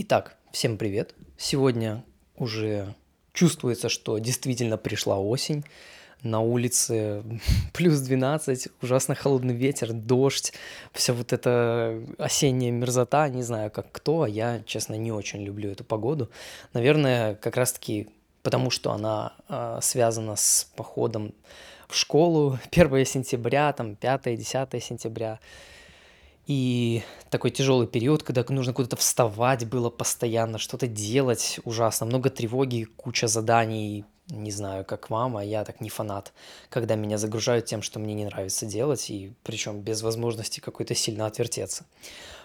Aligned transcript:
Итак, 0.00 0.36
всем 0.52 0.78
привет. 0.78 1.16
Сегодня 1.36 2.04
уже 2.36 2.94
чувствуется, 3.32 3.88
что 3.88 4.18
действительно 4.18 4.76
пришла 4.76 5.18
осень. 5.18 5.64
На 6.22 6.38
улице 6.38 7.24
плюс 7.74 7.98
12, 7.98 8.68
ужасно 8.80 9.16
холодный 9.16 9.54
ветер, 9.54 9.92
дождь, 9.92 10.52
все 10.92 11.12
вот 11.12 11.32
это 11.32 12.00
осенняя 12.16 12.70
мерзота, 12.70 13.28
не 13.28 13.42
знаю 13.42 13.72
как 13.72 13.90
кто, 13.90 14.22
а 14.22 14.28
я, 14.28 14.62
честно, 14.66 14.94
не 14.94 15.10
очень 15.10 15.42
люблю 15.42 15.72
эту 15.72 15.82
погоду. 15.82 16.30
Наверное, 16.74 17.34
как 17.34 17.56
раз-таки 17.56 18.06
потому, 18.44 18.70
что 18.70 18.92
она 18.92 19.32
э, 19.48 19.80
связана 19.82 20.36
с 20.36 20.70
походом 20.76 21.34
в 21.88 21.96
школу 21.96 22.56
1 22.70 23.04
сентября, 23.04 23.72
там 23.72 23.96
5-10 24.00 24.80
сентября. 24.80 25.40
И 26.48 27.02
такой 27.28 27.50
тяжелый 27.50 27.86
период, 27.86 28.22
когда 28.22 28.42
нужно 28.48 28.72
куда-то 28.72 28.96
вставать 28.96 29.68
было 29.68 29.90
постоянно, 29.90 30.56
что-то 30.56 30.86
делать 30.86 31.60
ужасно, 31.64 32.06
много 32.06 32.30
тревоги, 32.30 32.84
куча 32.84 33.28
заданий, 33.28 34.06
не 34.30 34.50
знаю, 34.50 34.86
как 34.86 35.10
вам, 35.10 35.36
а 35.36 35.44
я 35.44 35.62
так 35.64 35.82
не 35.82 35.90
фанат, 35.90 36.32
когда 36.70 36.94
меня 36.94 37.18
загружают 37.18 37.66
тем, 37.66 37.82
что 37.82 37.98
мне 37.98 38.14
не 38.14 38.24
нравится 38.24 38.64
делать, 38.64 39.10
и 39.10 39.34
причем 39.42 39.80
без 39.82 40.00
возможности 40.00 40.60
какой-то 40.60 40.94
сильно 40.94 41.26
отвертеться. 41.26 41.84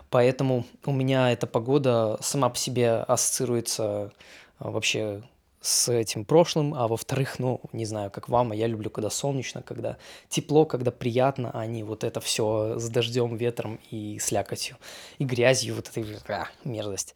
Поэтому 0.10 0.66
у 0.86 0.92
меня 0.92 1.32
эта 1.32 1.48
погода 1.48 2.18
сама 2.22 2.50
по 2.50 2.58
себе 2.58 2.96
ассоциируется 2.96 4.12
а, 4.60 4.70
вообще 4.70 5.24
с 5.64 5.88
этим 5.88 6.26
прошлым, 6.26 6.76
а 6.76 6.90
во-вторых, 6.90 7.40
ну, 7.40 7.62
не 7.72 7.86
знаю, 7.86 8.12
как 8.12 8.28
вам, 8.28 8.52
а 8.52 8.56
я 8.56 8.68
люблю, 8.68 8.90
когда 8.90 9.10
солнечно, 9.10 9.62
когда 9.62 9.98
тепло, 10.28 10.66
когда 10.66 10.92
приятно, 10.92 11.52
а 11.54 11.66
не 11.66 11.84
вот 11.84 12.04
это 12.04 12.20
все 12.20 12.78
с 12.78 12.90
дождем, 12.90 13.38
ветром 13.38 13.80
и 13.90 14.20
слякотью, 14.20 14.76
и 15.20 15.24
грязью, 15.24 15.76
вот 15.76 15.88
этой 15.88 16.06
а, 16.28 16.48
мерзость. 16.66 17.16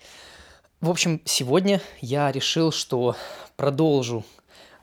В 0.79 0.89
общем, 0.89 1.21
сегодня 1.25 1.81
я 1.99 2.31
решил, 2.31 2.71
что 2.71 3.17
продолжу 3.57 4.23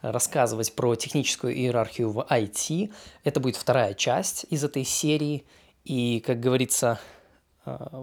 рассказывать 0.02 0.74
про 0.74 0.94
техническую 0.94 1.54
иерархию 1.54 2.10
в 2.10 2.26
IT. 2.28 2.92
Это 3.24 3.40
будет 3.40 3.56
вторая 3.56 3.94
часть 3.94 4.44
из 4.50 4.62
этой 4.62 4.84
серии. 4.84 5.46
И, 5.84 6.22
как 6.26 6.38
говорится, 6.38 7.00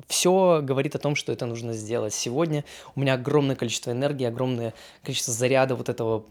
все 0.08 0.62
говорит 0.64 0.96
о 0.96 1.00
том, 1.00 1.16
что 1.16 1.32
это 1.32 1.46
нужно 1.46 1.74
сделать 1.74 2.14
сегодня. 2.14 2.64
У 2.96 3.00
меня 3.00 3.14
огромное 3.14 3.56
количество 3.56 3.92
энергии, 3.92 4.26
огромное 4.26 4.74
количество 5.04 5.34
заряда 5.34 5.76
вот 5.76 5.90
этого 5.90 6.26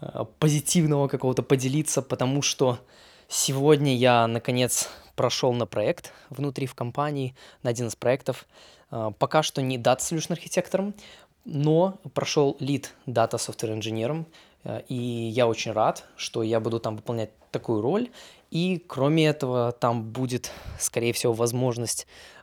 а, 0.00 0.24
позитивного 0.24 1.08
какого-то 1.08 1.42
поделиться, 1.42 2.02
потому 2.02 2.42
что 2.42 2.78
сегодня 3.28 3.96
я, 3.96 4.26
наконец, 4.26 4.88
прошел 5.16 5.52
на 5.52 5.66
проект 5.66 6.12
внутри 6.30 6.66
в 6.66 6.74
компании, 6.74 7.34
на 7.62 7.70
один 7.70 7.88
из 7.88 7.96
проектов. 7.96 8.46
А, 8.90 9.10
пока 9.10 9.42
что 9.42 9.60
не 9.60 9.76
Data 9.76 9.98
Solution 9.98 10.32
архитектором, 10.32 10.94
но 11.44 11.98
прошел 12.14 12.56
лид 12.60 12.94
Data 13.06 13.34
Software 13.34 13.72
инженером, 13.72 14.26
и 14.88 14.94
я 14.94 15.46
очень 15.46 15.72
рад, 15.72 16.04
что 16.16 16.42
я 16.42 16.60
буду 16.60 16.78
там 16.78 16.96
выполнять 16.96 17.30
такую 17.50 17.80
роль. 17.80 18.10
И 18.50 18.82
кроме 18.86 19.26
этого, 19.26 19.72
там 19.72 20.02
будет, 20.02 20.50
скорее 20.78 21.12
всего, 21.12 21.32
возможность 21.32 22.06
а, 22.06 22.37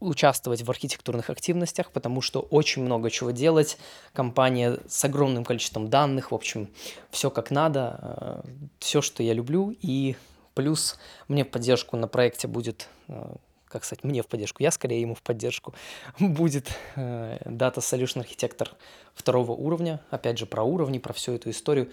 участвовать 0.00 0.62
в 0.62 0.70
архитектурных 0.70 1.30
активностях, 1.30 1.90
потому 1.90 2.20
что 2.20 2.40
очень 2.40 2.82
много 2.82 3.10
чего 3.10 3.30
делать. 3.30 3.78
Компания 4.12 4.78
с 4.88 5.04
огромным 5.04 5.44
количеством 5.44 5.88
данных, 5.88 6.32
в 6.32 6.34
общем, 6.34 6.68
все 7.10 7.30
как 7.30 7.50
надо, 7.50 7.98
а, 8.00 8.44
все, 8.78 9.00
что 9.00 9.22
я 9.22 9.32
люблю. 9.32 9.74
И 9.80 10.16
плюс 10.54 10.98
мне 11.28 11.44
в 11.44 11.50
поддержку 11.50 11.96
на 11.96 12.08
проекте 12.08 12.46
будет 12.48 12.88
а, 13.08 13.36
как 13.68 13.84
сказать, 13.84 14.04
мне 14.04 14.22
в 14.22 14.26
поддержку, 14.26 14.62
я 14.62 14.70
скорее 14.70 15.00
ему 15.00 15.14
в 15.14 15.22
поддержку, 15.22 15.74
будет 16.20 16.70
Data 16.94 17.78
Solution 17.78 18.20
архитектор 18.20 18.70
второго 19.14 19.52
уровня, 19.52 20.00
опять 20.10 20.38
же 20.38 20.46
про 20.46 20.62
уровни, 20.62 20.98
про 20.98 21.12
всю 21.12 21.32
эту 21.32 21.50
историю. 21.50 21.90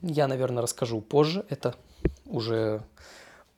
Я, 0.00 0.26
наверное, 0.26 0.62
расскажу 0.62 1.00
позже, 1.02 1.44
это 1.50 1.74
уже 2.24 2.82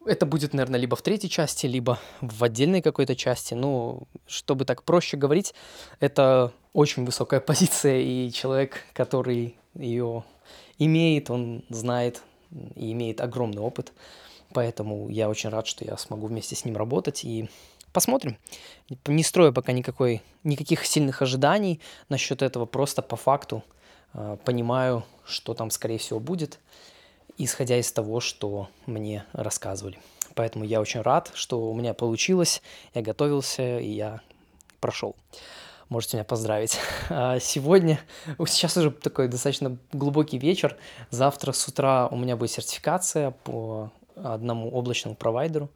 это 0.07 0.27
будет, 0.27 0.53
наверное, 0.53 0.81
либо 0.81 0.97
в 0.97 1.03
третьей 1.03 1.31
части, 1.31 1.67
либо 1.67 1.99
в 2.21 2.43
отдельной 2.45 2.83
какой-то 2.83 3.17
части. 3.17 3.55
Ну, 3.55 4.03
чтобы 4.27 4.65
так 4.65 4.83
проще 4.83 5.17
говорить, 5.17 5.55
это 6.01 6.53
очень 6.73 7.05
высокая 7.05 7.41
позиция, 7.49 8.01
и 8.01 8.31
человек, 8.31 8.85
который 8.93 9.57
ее 9.75 10.25
имеет, 10.79 11.31
он 11.31 11.65
знает 11.69 12.23
и 12.75 12.93
имеет 12.93 13.21
огромный 13.21 13.63
опыт. 13.63 13.93
Поэтому 14.53 15.09
я 15.09 15.31
очень 15.31 15.51
рад, 15.51 15.67
что 15.67 15.85
я 15.85 15.97
смогу 15.97 16.27
вместе 16.27 16.55
с 16.55 16.65
ним 16.65 16.77
работать 16.77 17.25
и 17.25 17.49
посмотрим. 17.93 18.37
Не 19.07 19.23
строю 19.23 19.53
пока 19.53 19.73
никакой, 19.73 20.23
никаких 20.45 20.85
сильных 20.85 21.23
ожиданий 21.23 21.81
насчет 22.09 22.43
этого, 22.43 22.67
просто 22.67 23.01
по 23.01 23.17
факту 23.17 23.63
э, 24.13 24.37
понимаю, 24.45 25.05
что 25.25 25.55
там, 25.55 25.71
скорее 25.71 25.99
всего, 25.99 26.21
будет 26.21 26.59
исходя 27.39 27.79
из 27.79 27.91
того, 27.93 28.21
что 28.21 28.69
мне 28.87 29.25
рассказывали. 29.33 29.99
Поэтому 30.35 30.65
я 30.65 30.81
очень 30.81 31.01
рад, 31.01 31.31
что 31.35 31.71
у 31.71 31.75
меня 31.75 31.95
получилось, 31.95 32.63
я 32.95 33.03
готовился, 33.03 33.79
и 33.79 33.91
я 33.91 34.21
прошел. 34.81 35.17
Можете 35.89 36.17
меня 36.17 36.25
поздравить. 36.25 36.79
А 37.11 37.39
сегодня, 37.39 38.01
сейчас 38.47 38.77
уже 38.77 38.91
такой 38.91 39.29
достаточно 39.29 39.77
глубокий 39.93 40.39
вечер. 40.39 40.77
Завтра 41.11 41.53
с 41.53 41.69
утра 41.69 42.09
у 42.09 42.17
меня 42.17 42.37
будет 42.37 42.51
сертификация 42.51 43.33
по 43.45 43.91
одному 44.17 44.71
облачному 44.71 45.17
провайдеру, 45.17 45.69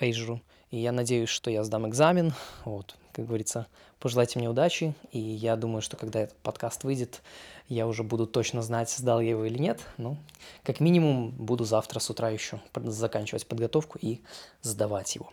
Azure. 0.00 0.40
И 0.70 0.78
я 0.78 0.92
надеюсь, 0.92 1.28
что 1.28 1.50
я 1.50 1.64
сдам 1.64 1.86
экзамен. 1.88 2.32
Вот, 2.64 2.96
как 3.12 3.26
говорится, 3.26 3.66
пожелайте 4.00 4.38
мне 4.38 4.48
удачи. 4.48 4.94
И 5.12 5.18
я 5.18 5.56
думаю, 5.56 5.82
что 5.82 5.96
когда 5.96 6.20
этот 6.20 6.36
подкаст 6.38 6.84
выйдет, 6.84 7.22
я 7.68 7.86
уже 7.86 8.02
буду 8.02 8.26
точно 8.26 8.62
знать, 8.62 8.90
сдал 8.90 9.20
я 9.20 9.30
его 9.30 9.44
или 9.44 9.58
нет. 9.58 9.80
Ну, 9.96 10.16
как 10.62 10.80
минимум, 10.80 11.30
буду 11.30 11.64
завтра 11.64 11.98
с 11.98 12.08
утра 12.10 12.30
еще 12.30 12.60
заканчивать 12.74 13.46
подготовку 13.46 13.98
и 14.00 14.20
сдавать 14.62 15.14
его. 15.14 15.32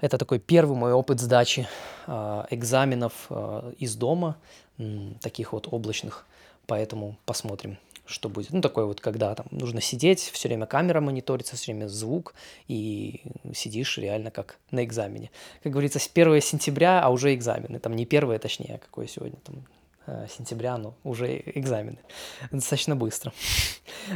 Это 0.00 0.16
такой 0.16 0.38
первый 0.38 0.76
мой 0.76 0.92
опыт 0.92 1.20
сдачи 1.20 1.68
э, 2.06 2.44
экзаменов 2.50 3.26
э, 3.28 3.74
из 3.78 3.94
дома, 3.96 4.36
э, 4.78 5.12
таких 5.20 5.52
вот 5.52 5.68
облачных. 5.70 6.26
Поэтому 6.66 7.18
посмотрим, 7.26 7.78
что 8.10 8.28
будет. 8.28 8.52
Ну, 8.52 8.60
такое 8.60 8.84
вот, 8.84 9.00
когда 9.00 9.34
там 9.34 9.46
нужно 9.50 9.80
сидеть, 9.80 10.20
все 10.20 10.48
время 10.48 10.66
камера 10.66 11.00
мониторится, 11.00 11.56
все 11.56 11.72
время 11.72 11.88
звук, 11.88 12.34
и 12.68 13.22
сидишь 13.54 13.98
реально 13.98 14.30
как 14.30 14.58
на 14.70 14.84
экзамене. 14.84 15.30
Как 15.62 15.72
говорится, 15.72 15.98
с 15.98 16.10
1 16.12 16.40
сентября, 16.40 17.02
а 17.02 17.10
уже 17.10 17.34
экзамены. 17.34 17.78
Там 17.78 17.94
не 17.94 18.04
1, 18.04 18.38
точнее, 18.38 18.74
а 18.76 18.78
какое 18.78 19.06
сегодня, 19.06 19.38
там 19.44 19.64
Э, 20.10 20.26
сентября, 20.28 20.76
ну, 20.76 20.94
уже 21.04 21.42
экзамены. 21.54 21.98
Достаточно 22.50 22.96
быстро. 22.96 23.32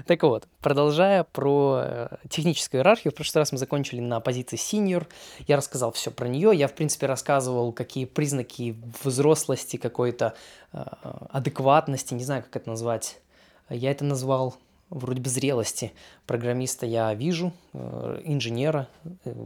Так 0.07 0.23
вот, 0.23 0.47
продолжая 0.61 1.25
про 1.25 1.81
э, 1.83 2.09
техническую 2.31 2.81
иерархию, 2.81 3.13
в 3.13 3.17
прошлый 3.17 3.43
раз 3.43 3.53
мы 3.53 3.59
закончили 3.59 4.01
на 4.01 4.19
позиции 4.21 4.57
senior, 4.57 5.07
я 5.47 5.57
рассказал 5.57 5.93
все 5.93 6.11
про 6.11 6.27
нее, 6.27 6.53
я, 6.55 6.69
в 6.69 6.75
принципе, 6.75 7.07
рассказывал, 7.07 7.73
какие 7.73 8.07
признаки 8.07 8.77
взрослости, 9.03 9.77
какой-то 9.77 10.35
э, 10.73 10.85
адекватности, 11.31 12.15
не 12.15 12.25
знаю, 12.25 12.45
как 12.45 12.57
это 12.57 12.71
назвать, 12.71 13.21
я 13.69 13.91
это 13.91 14.05
назвал 14.05 14.57
вроде 14.91 15.21
бы 15.21 15.29
зрелости 15.29 15.93
программиста 16.27 16.87
я 16.87 17.13
вижу, 17.15 17.53
инженера, 17.73 18.89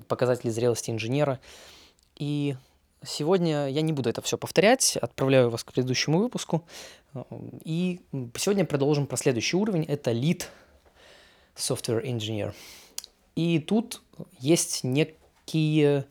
показатели 0.08 0.50
зрелости 0.50 0.90
инженера, 0.90 1.40
и 2.16 2.56
Сегодня 3.04 3.68
я 3.68 3.80
не 3.82 3.92
буду 3.92 4.10
это 4.10 4.22
все 4.22 4.36
повторять, 4.36 4.96
отправляю 4.96 5.50
вас 5.50 5.62
к 5.62 5.72
предыдущему 5.72 6.18
выпуску. 6.18 6.64
И 7.62 8.00
сегодня 8.36 8.64
продолжим 8.64 9.06
про 9.06 9.16
следующий 9.16 9.56
уровень. 9.56 9.84
Это 9.84 10.10
Lead 10.10 10.44
Software 11.54 12.04
Engineer. 12.04 12.54
И 13.36 13.60
тут 13.60 14.02
есть 14.40 14.82
некие 14.82 16.06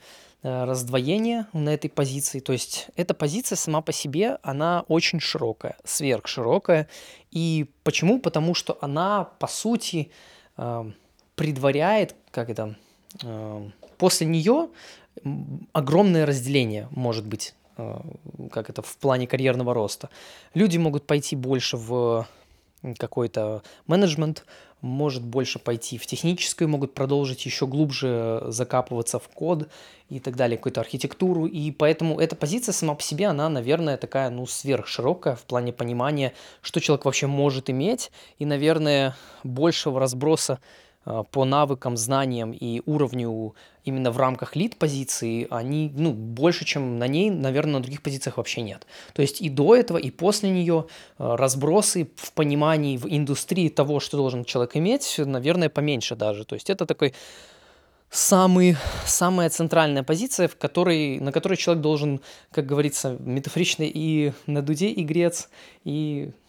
э, 0.47 0.63
раздвоения 0.63 1.47
на 1.53 1.69
этой 1.69 1.89
позиции. 1.89 2.39
То 2.39 2.53
есть 2.53 2.87
эта 2.95 3.13
позиция 3.13 3.55
сама 3.55 3.81
по 3.81 3.91
себе, 3.91 4.37
она 4.43 4.85
очень 4.87 5.19
широкая, 5.19 5.75
сверхширокая. 5.83 6.87
И 7.31 7.69
почему? 7.83 8.19
Потому 8.19 8.53
что 8.53 8.77
она, 8.81 9.25
по 9.39 9.47
сути, 9.47 10.11
э, 10.57 10.91
предваряет, 11.35 12.15
как 12.31 12.49
это, 12.49 12.75
э, 13.23 13.69
после 13.97 14.27
нее 14.27 14.69
огромное 15.73 16.25
разделение 16.25 16.87
может 16.91 17.25
быть, 17.25 17.55
как 18.51 18.69
это, 18.69 18.81
в 18.81 18.97
плане 18.97 19.27
карьерного 19.27 19.73
роста. 19.73 20.09
Люди 20.53 20.77
могут 20.77 21.07
пойти 21.07 21.35
больше 21.35 21.75
в 21.75 22.27
какой-то 22.97 23.63
менеджмент, 23.87 24.45
может 24.81 25.23
больше 25.23 25.59
пойти 25.59 25.97
в 25.97 26.05
техническую, 26.05 26.69
могут 26.69 26.93
продолжить 26.93 27.45
еще 27.45 27.67
глубже 27.67 28.43
закапываться 28.47 29.19
в 29.19 29.27
код 29.29 29.69
и 30.09 30.19
так 30.19 30.35
далее, 30.35 30.57
какую-то 30.57 30.81
архитектуру. 30.81 31.45
И 31.45 31.71
поэтому 31.71 32.19
эта 32.19 32.35
позиция 32.35 32.73
сама 32.73 32.95
по 32.95 33.01
себе, 33.01 33.27
она, 33.27 33.49
наверное, 33.49 33.97
такая, 33.97 34.29
ну, 34.29 34.45
сверхширокая 34.45 35.35
в 35.35 35.43
плане 35.43 35.73
понимания, 35.73 36.33
что 36.61 36.79
человек 36.79 37.05
вообще 37.05 37.27
может 37.27 37.69
иметь. 37.69 38.11
И, 38.39 38.45
наверное, 38.45 39.15
большего 39.43 39.99
разброса 39.99 40.53
э, 40.53 40.86
по 41.31 41.45
навыкам, 41.45 41.95
знаниям 41.97 42.51
и 42.51 42.81
уровню 42.85 43.55
именно 43.85 44.11
в 44.11 44.17
рамках 44.17 44.55
лид-позиции, 44.55 45.47
они, 45.49 45.91
ну, 45.95 46.11
больше, 46.11 46.65
чем 46.65 46.99
на 46.99 47.07
ней, 47.07 47.29
наверное, 47.29 47.75
на 47.75 47.79
других 47.81 48.01
позициях 48.01 48.37
вообще 48.37 48.61
нет. 48.61 48.85
То 49.13 49.21
есть 49.21 49.41
и 49.41 49.49
до 49.49 49.75
этого, 49.75 49.97
и 49.97 50.11
после 50.11 50.49
нее 50.49 50.87
э, 51.17 51.35
разбросы 51.35 52.09
в 52.15 52.33
понимании 52.33 52.97
в 52.97 53.05
индустрии 53.07 53.69
того, 53.69 53.99
что 53.99 54.17
должен 54.17 54.43
человек 54.43 54.75
иметь, 54.75 55.15
наверное, 55.17 55.69
поменьше 55.69 56.15
даже. 56.15 56.43
То 56.43 56.55
есть 56.55 56.69
это 56.69 56.85
такой 56.85 57.13
самый, 58.09 58.75
самая 59.05 59.49
центральная 59.49 60.03
позиция, 60.03 60.47
в 60.47 60.57
которой, 60.57 61.19
на 61.19 61.31
которой 61.31 61.55
человек 61.55 61.81
должен, 61.81 62.21
как 62.51 62.65
говорится, 62.65 63.15
метафорично 63.19 63.83
и 63.83 64.33
на 64.45 64.61
дуде 64.61 64.91
игрец, 64.91 65.49
и 65.83 66.31
э, 66.31 66.46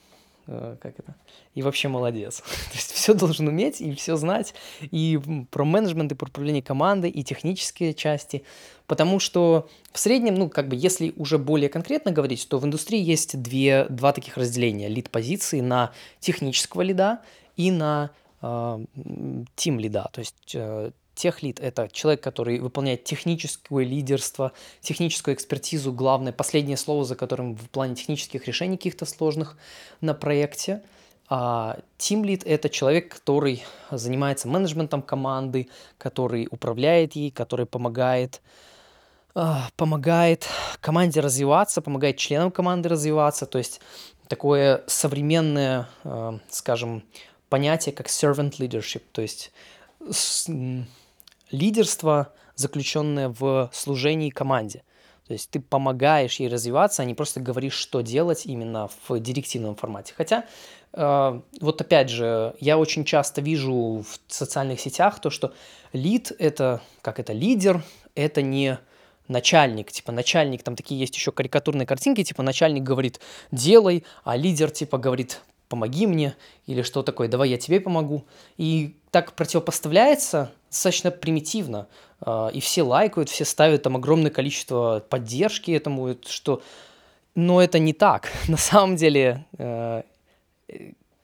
как 0.48 0.98
это, 0.98 1.14
и 1.54 1.62
вообще 1.62 1.88
молодец. 1.88 2.40
То 2.70 2.74
есть 2.74 2.92
все 2.92 3.14
должен 3.14 3.48
уметь 3.48 3.80
и 3.80 3.94
все 3.94 4.16
знать, 4.16 4.54
и 4.80 5.20
про 5.50 5.64
менеджмент, 5.64 6.12
и 6.12 6.14
про 6.14 6.26
управление 6.26 6.62
командой, 6.62 7.10
и 7.10 7.22
технические 7.22 7.94
части, 7.94 8.44
потому 8.86 9.20
что 9.20 9.68
в 9.92 9.98
среднем, 9.98 10.34
ну, 10.36 10.48
как 10.48 10.68
бы, 10.68 10.76
если 10.76 11.12
уже 11.16 11.38
более 11.38 11.68
конкретно 11.68 12.12
говорить, 12.12 12.48
то 12.48 12.58
в 12.58 12.64
индустрии 12.64 13.00
есть 13.00 13.40
две, 13.40 13.86
два 13.90 14.12
таких 14.12 14.36
разделения. 14.36 14.88
Лид-позиции 14.88 15.60
на 15.60 15.92
технического 16.20 16.82
лида 16.82 17.20
и 17.56 17.70
на 17.70 18.10
э, 18.40 18.84
тим 19.54 19.78
лида, 19.78 20.08
то 20.12 20.20
есть 20.20 20.54
э, 20.54 20.92
Техлид– 21.18 21.58
это 21.60 21.88
человек, 21.90 22.22
который 22.22 22.60
выполняет 22.60 23.02
техническое 23.02 23.82
лидерство, 23.82 24.52
техническую 24.80 25.34
экспертизу, 25.34 25.92
главное, 25.92 26.32
последнее 26.32 26.76
слово, 26.76 27.04
за 27.04 27.16
которым 27.16 27.56
в 27.56 27.68
плане 27.70 27.96
технических 27.96 28.46
решений 28.46 28.76
каких-то 28.76 29.04
сложных 29.04 29.56
на 30.00 30.14
проекте. 30.14 30.80
А 31.28 31.80
Team 31.98 32.22
Lead– 32.22 32.42
это 32.44 32.68
человек, 32.68 33.12
который 33.12 33.64
занимается 33.90 34.46
менеджментом 34.46 35.02
команды, 35.02 35.68
который 35.98 36.46
управляет 36.52 37.16
ей, 37.16 37.32
который 37.32 37.66
помогает 37.66 38.40
а, 39.34 39.68
помогает 39.76 40.46
команде 40.80 41.18
развиваться, 41.18 41.82
помогает 41.82 42.16
членам 42.16 42.52
команды 42.52 42.88
развиваться, 42.88 43.44
то 43.46 43.58
есть 43.58 43.80
такое 44.28 44.84
современное, 44.86 45.88
а, 46.04 46.38
скажем, 46.48 47.02
понятие, 47.48 47.92
как 47.92 48.06
servant 48.06 48.58
leadership, 48.60 49.02
то 49.10 49.20
есть 49.20 49.50
лидерство, 51.50 52.32
заключенное 52.54 53.28
в 53.28 53.70
служении 53.72 54.30
команде. 54.30 54.82
То 55.26 55.34
есть 55.34 55.50
ты 55.50 55.60
помогаешь 55.60 56.40
ей 56.40 56.48
развиваться, 56.48 57.02
а 57.02 57.04
не 57.04 57.14
просто 57.14 57.40
говоришь, 57.40 57.74
что 57.74 58.00
делать 58.00 58.46
именно 58.46 58.88
в 59.06 59.20
директивном 59.20 59.76
формате. 59.76 60.14
Хотя, 60.16 60.46
э, 60.94 61.40
вот 61.60 61.80
опять 61.80 62.08
же, 62.08 62.54
я 62.60 62.78
очень 62.78 63.04
часто 63.04 63.42
вижу 63.42 64.04
в 64.08 64.20
социальных 64.32 64.80
сетях 64.80 65.20
то, 65.20 65.28
что 65.28 65.52
лид– 65.92 66.32
это, 66.38 66.80
как 67.02 67.20
это, 67.20 67.34
лидер, 67.34 67.82
это 68.14 68.40
не 68.40 68.78
начальник, 69.28 69.92
типа 69.92 70.12
начальник, 70.12 70.62
там 70.62 70.74
такие 70.74 70.98
есть 70.98 71.14
еще 71.14 71.30
карикатурные 71.30 71.86
картинки, 71.86 72.24
типа 72.24 72.42
начальник 72.42 72.82
говорит 72.82 73.20
«делай», 73.52 74.04
а 74.24 74.36
лидер 74.36 74.70
типа 74.70 74.96
говорит 74.96 75.42
«помоги 75.68 76.06
мне» 76.06 76.34
или 76.66 76.80
что 76.80 77.02
такое 77.02 77.28
«давай 77.28 77.50
я 77.50 77.58
тебе 77.58 77.80
помогу». 77.80 78.24
И 78.56 78.96
так 79.10 79.34
противопоставляется 79.34 80.50
достаточно 80.70 81.10
примитивно. 81.10 81.88
А, 82.20 82.48
и 82.48 82.60
все 82.60 82.82
лайкают, 82.82 83.28
все 83.28 83.44
ставят 83.44 83.82
там 83.82 83.96
огромное 83.96 84.30
количество 84.30 85.04
поддержки 85.08 85.70
этому, 85.70 86.16
что... 86.26 86.62
Но 87.34 87.62
это 87.62 87.78
не 87.78 87.92
так. 87.92 88.28
На 88.48 88.56
самом 88.56 88.96
деле 88.96 89.46
э, 89.58 90.02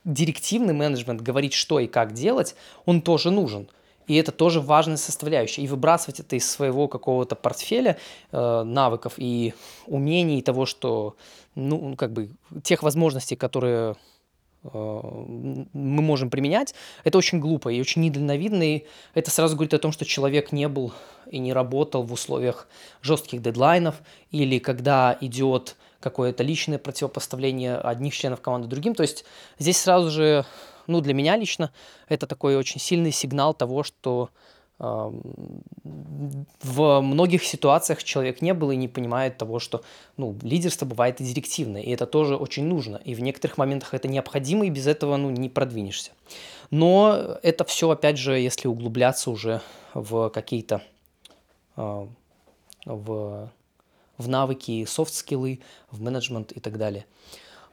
директивный 0.05 0.73
менеджмент, 0.73 1.21
говорить, 1.21 1.53
что 1.53 1.79
и 1.79 1.87
как 1.87 2.13
делать, 2.13 2.55
он 2.85 3.01
тоже 3.01 3.31
нужен. 3.31 3.67
И 4.07 4.15
это 4.15 4.31
тоже 4.31 4.61
важная 4.61 4.97
составляющая. 4.97 5.63
И 5.63 5.67
выбрасывать 5.67 6.19
это 6.19 6.35
из 6.35 6.49
своего 6.49 6.87
какого-то 6.87 7.35
портфеля 7.35 7.97
э, 8.31 8.63
навыков 8.63 9.13
и 9.17 9.53
умений, 9.87 10.41
того, 10.41 10.65
что, 10.65 11.15
ну, 11.55 11.95
как 11.95 12.13
бы, 12.13 12.29
тех 12.63 12.83
возможностей, 12.83 13.35
которые 13.35 13.95
мы 14.73 16.01
можем 16.01 16.29
применять, 16.29 16.73
это 17.03 17.17
очень 17.17 17.39
глупо 17.39 17.69
и 17.69 17.79
очень 17.79 18.01
недальновидно, 18.01 18.63
и 18.63 18.85
это 19.13 19.31
сразу 19.31 19.55
говорит 19.55 19.73
о 19.73 19.79
том, 19.79 19.91
что 19.91 20.05
человек 20.05 20.51
не 20.51 20.67
был 20.67 20.91
и 21.29 21.39
не 21.39 21.53
работал 21.53 22.03
в 22.03 22.11
условиях 22.13 22.67
жестких 23.01 23.41
дедлайнов, 23.41 23.95
или 24.31 24.59
когда 24.59 25.17
идет 25.21 25.75
какое-то 25.99 26.43
личное 26.43 26.77
противопоставление 26.77 27.77
одних 27.77 28.15
членов 28.15 28.41
команды 28.41 28.67
другим. 28.67 28.93
То 28.93 29.01
есть 29.01 29.25
здесь 29.57 29.77
сразу 29.79 30.11
же, 30.11 30.45
ну, 30.85 31.01
для 31.01 31.15
меня 31.15 31.35
лично, 31.35 31.71
это 32.07 32.27
такой 32.27 32.55
очень 32.55 32.79
сильный 32.79 33.11
сигнал 33.11 33.55
того, 33.55 33.83
что 33.83 34.29
в 34.77 35.21
многих 37.01 37.45
ситуациях 37.45 38.03
человек 38.03 38.41
не 38.41 38.53
был 38.53 38.71
и 38.71 38.75
не 38.75 38.89
понимает 38.89 39.37
того, 39.37 39.59
что 39.59 39.83
ну, 40.17 40.37
лидерство 40.41 40.85
бывает 40.85 41.21
и 41.21 41.23
директивное, 41.23 41.81
и 41.81 41.91
это 41.91 42.05
тоже 42.05 42.35
очень 42.35 42.65
нужно. 42.65 42.97
И 43.05 43.15
в 43.15 43.21
некоторых 43.21 43.57
моментах 43.57 43.93
это 43.93 44.09
необходимо, 44.09 44.65
и 44.65 44.69
без 44.69 44.87
этого 44.87 45.15
ну, 45.15 45.29
не 45.29 45.47
продвинешься. 45.47 46.11
Но 46.71 47.37
это 47.41 47.63
все, 47.63 47.89
опять 47.89 48.17
же, 48.17 48.37
если 48.37 48.67
углубляться 48.67 49.31
уже 49.31 49.61
в 49.93 50.29
какие-то 50.29 50.81
в, 51.75 53.51
в 54.17 54.27
навыки, 54.27 54.85
софт-скиллы, 54.85 55.61
в 55.91 56.01
менеджмент 56.01 56.51
и 56.51 56.59
так 56.59 56.77
далее. 56.77 57.05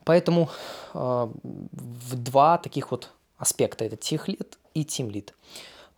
Поэтому 0.04 0.50
в 0.92 2.14
два 2.14 2.58
таких 2.58 2.90
вот 2.90 3.10
аспекта, 3.38 3.84
это 3.84 3.96
тех-лид 3.96 4.58
и 4.74 4.84
тим-лид. 4.84 5.34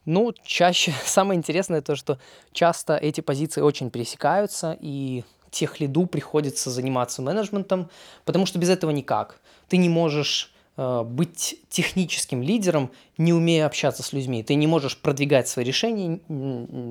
Ну, 0.04 0.32
чаще, 0.44 0.92
самое 1.04 1.38
интересное 1.38 1.80
то, 1.80 1.96
что 1.96 2.18
часто 2.52 2.96
эти 2.96 3.20
позиции 3.20 3.60
очень 3.60 3.90
пересекаются, 3.90 4.76
и 4.80 5.24
тех 5.50 5.80
лиду 5.80 6.06
приходится 6.06 6.70
заниматься 6.70 7.22
менеджментом, 7.22 7.88
потому 8.24 8.46
что 8.46 8.58
без 8.58 8.68
этого 8.70 8.90
никак. 8.90 9.40
Ты 9.68 9.76
не 9.76 9.88
можешь 9.88 10.53
быть 10.76 11.56
техническим 11.68 12.42
лидером, 12.42 12.90
не 13.16 13.32
умея 13.32 13.66
общаться 13.66 14.02
с 14.02 14.12
людьми. 14.12 14.42
Ты 14.42 14.56
не 14.56 14.66
можешь 14.66 14.98
продвигать 14.98 15.46
свои 15.46 15.64
решения, 15.64 16.18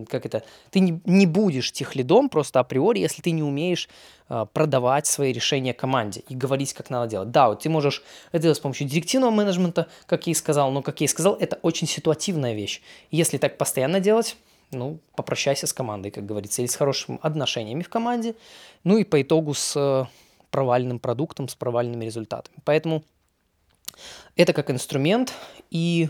как 0.09 0.25
это, 0.25 0.43
ты 0.71 0.79
не, 0.79 1.01
не 1.05 1.25
будешь 1.25 1.71
техлидом 1.71 2.29
просто 2.29 2.61
априори, 2.61 2.99
если 2.99 3.21
ты 3.21 3.31
не 3.31 3.43
умеешь 3.43 3.89
э, 4.29 4.45
продавать 4.53 5.05
свои 5.05 5.33
решения 5.33 5.73
команде 5.73 6.23
и 6.29 6.35
говорить, 6.35 6.73
как 6.73 6.89
надо 6.89 7.11
делать. 7.11 7.31
Да, 7.31 7.49
вот 7.49 7.63
ты 7.63 7.69
можешь 7.69 8.03
это 8.31 8.43
делать 8.43 8.57
с 8.57 8.61
помощью 8.61 8.87
директивного 8.87 9.31
менеджмента, 9.31 9.87
как 10.05 10.27
я 10.27 10.31
и 10.31 10.35
сказал, 10.35 10.71
но, 10.71 10.81
как 10.81 11.01
я 11.01 11.05
и 11.05 11.09
сказал, 11.09 11.35
это 11.35 11.59
очень 11.61 11.87
ситуативная 11.87 12.53
вещь. 12.53 12.81
Если 13.11 13.37
так 13.37 13.57
постоянно 13.57 13.99
делать, 13.99 14.37
ну, 14.71 14.99
попрощайся 15.15 15.67
с 15.67 15.73
командой, 15.73 16.09
как 16.09 16.25
говорится, 16.25 16.61
или 16.61 16.69
с 16.69 16.75
хорошими 16.75 17.19
отношениями 17.21 17.83
в 17.83 17.89
команде, 17.89 18.35
ну 18.85 18.97
и 18.97 19.03
по 19.03 19.21
итогу 19.21 19.53
с 19.53 19.75
э, 19.75 20.05
провальным 20.51 20.99
продуктом, 20.99 21.49
с 21.49 21.55
провальными 21.55 22.05
результатами. 22.05 22.55
Поэтому 22.63 23.03
это 24.35 24.53
как 24.53 24.71
инструмент, 24.71 25.33
и 25.69 26.09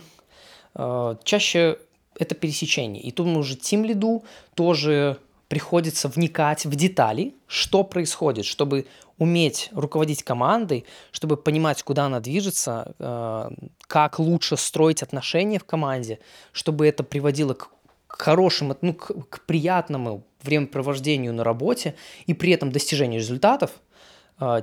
э, 0.76 1.16
чаще 1.24 1.78
это 2.18 2.36
пересечение. 2.36 3.02
И 3.02 3.12
тут 3.12 3.28
уже 3.28 3.56
тим 3.56 3.84
лиду 3.84 4.24
тоже 4.56 5.18
приходится 5.48 6.08
вникать 6.08 6.66
в 6.66 6.76
детали, 6.76 7.36
что 7.48 7.84
происходит, 7.84 8.46
чтобы 8.46 8.88
уметь 9.18 9.70
руководить 9.74 10.24
командой, 10.24 10.86
чтобы 11.12 11.38
понимать, 11.38 11.84
куда 11.84 12.06
она 12.06 12.20
движется, 12.20 12.96
э, 12.98 13.50
как 13.82 14.20
лучше 14.20 14.58
строить 14.58 15.04
отношения 15.04 15.60
в 15.60 15.66
команде, 15.66 16.20
чтобы 16.52 16.88
это 16.88 17.04
приводило 17.04 17.54
к 17.54 17.70
хорошему, 18.08 18.78
ну, 18.82 18.94
к, 18.94 19.12
к 19.30 19.46
приятному 19.46 20.24
времяпровождению 20.42 21.34
на 21.34 21.44
работе 21.44 21.96
и 22.26 22.34
при 22.34 22.52
этом 22.52 22.72
достижению 22.72 23.20
результатов– 23.20 23.72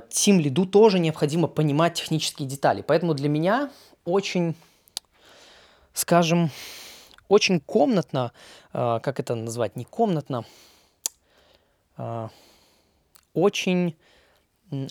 тим 0.09 0.37
а, 0.37 0.41
лиду 0.41 0.65
тоже 0.65 0.99
необходимо 0.99 1.47
понимать 1.47 1.95
технические 1.95 2.47
детали. 2.47 2.83
Поэтому 2.85 3.13
для 3.13 3.29
меня 3.29 3.71
очень, 4.05 4.55
скажем, 5.93 6.51
очень 7.27 7.59
комнатно, 7.59 8.31
а, 8.73 8.99
как 8.99 9.19
это 9.19 9.35
назвать, 9.35 9.75
не 9.75 9.85
комнатно, 9.85 10.45
а, 11.97 12.29
очень 13.33 13.95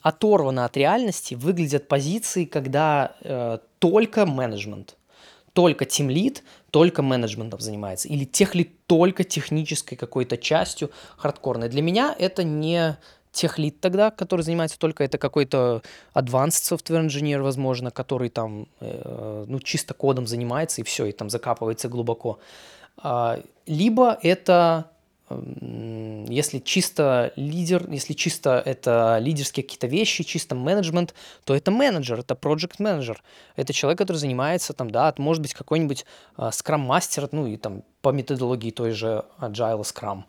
оторвано 0.03 0.65
от 0.65 0.77
реальности 0.77 1.35
выглядят 1.35 1.89
позиции, 1.89 2.45
когда 2.45 3.17
э, 3.23 3.59
только 3.79 4.27
менеджмент, 4.27 4.97
только 5.53 5.85
тимлит, 5.87 6.45
только 6.71 7.03
менеджментом 7.03 7.61
занимается, 7.61 8.09
или 8.09 8.25
тех 8.25 8.55
ли 8.55 8.65
только 8.87 9.25
технической 9.25 9.97
какой-то 9.97 10.37
частью 10.37 10.91
хардкорной. 11.17 11.69
Для 11.69 11.83
меня 11.83 12.15
это 12.19 12.45
не 12.45 12.99
тех 13.33 13.59
лид 13.59 13.81
тогда, 13.81 14.11
который 14.11 14.43
занимается 14.43 14.79
только 14.79 15.05
это 15.05 15.19
какой-то 15.19 15.83
advanced 16.15 16.63
software 16.71 17.07
engineer, 17.07 17.43
возможно, 17.43 17.91
который 17.91 18.29
там 18.29 18.67
э, 18.81 19.45
ну, 19.47 19.61
чисто 19.61 19.95
кодом 19.95 20.27
занимается 20.27 20.81
и 20.81 20.85
все, 20.85 21.07
и 21.07 21.13
там 21.13 21.31
закапывается 21.31 21.89
глубоко. 21.89 22.39
А, 22.97 23.41
либо 23.67 24.19
это 24.23 24.91
если 26.29 26.59
чисто 26.59 27.33
лидер, 27.37 27.89
если 27.89 28.15
чисто 28.15 28.61
это 28.65 29.19
лидерские 29.21 29.63
какие-то 29.63 29.87
вещи, 29.87 30.25
чисто 30.25 30.57
менеджмент, 30.57 31.15
то 31.45 31.55
это 31.55 31.71
менеджер, 31.71 32.19
это 32.19 32.35
project 32.35 32.77
менеджер. 32.79 33.23
Это 33.55 33.73
человек, 33.73 33.99
который 33.99 34.17
занимается 34.17 34.73
там, 34.73 34.91
да, 34.91 35.15
может 35.19 35.41
быть 35.41 35.55
какой-нибудь 35.55 36.05
скрам-мастер, 36.51 37.29
ну 37.31 37.47
и 37.47 37.57
там 37.57 37.85
по 38.03 38.09
методологии 38.09 38.71
той 38.73 38.91
же 38.91 39.25
Agile 39.39 39.83
Scrum. 39.83 40.25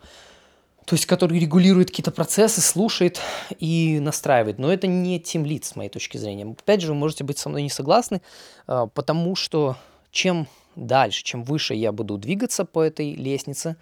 То 0.84 0.94
есть, 0.94 1.06
который 1.06 1.38
регулирует 1.38 1.90
какие-то 1.90 2.10
процессы, 2.10 2.60
слушает 2.60 3.20
и 3.58 4.00
настраивает. 4.00 4.58
Но 4.58 4.72
это 4.72 4.86
не 4.86 5.20
тем 5.20 5.44
лид, 5.44 5.64
с 5.64 5.76
моей 5.76 5.90
точки 5.90 6.16
зрения. 6.16 6.44
Опять 6.44 6.80
же, 6.80 6.88
вы 6.88 6.94
можете 6.94 7.24
быть 7.24 7.38
со 7.38 7.48
мной 7.48 7.62
не 7.62 7.70
согласны, 7.70 8.20
а, 8.66 8.86
потому 8.88 9.36
что 9.36 9.76
чем 10.10 10.48
дальше, 10.74 11.22
чем 11.22 11.44
выше 11.44 11.74
я 11.74 11.92
буду 11.92 12.18
двигаться 12.18 12.64
по 12.64 12.82
этой 12.82 13.14
лестнице, 13.14 13.76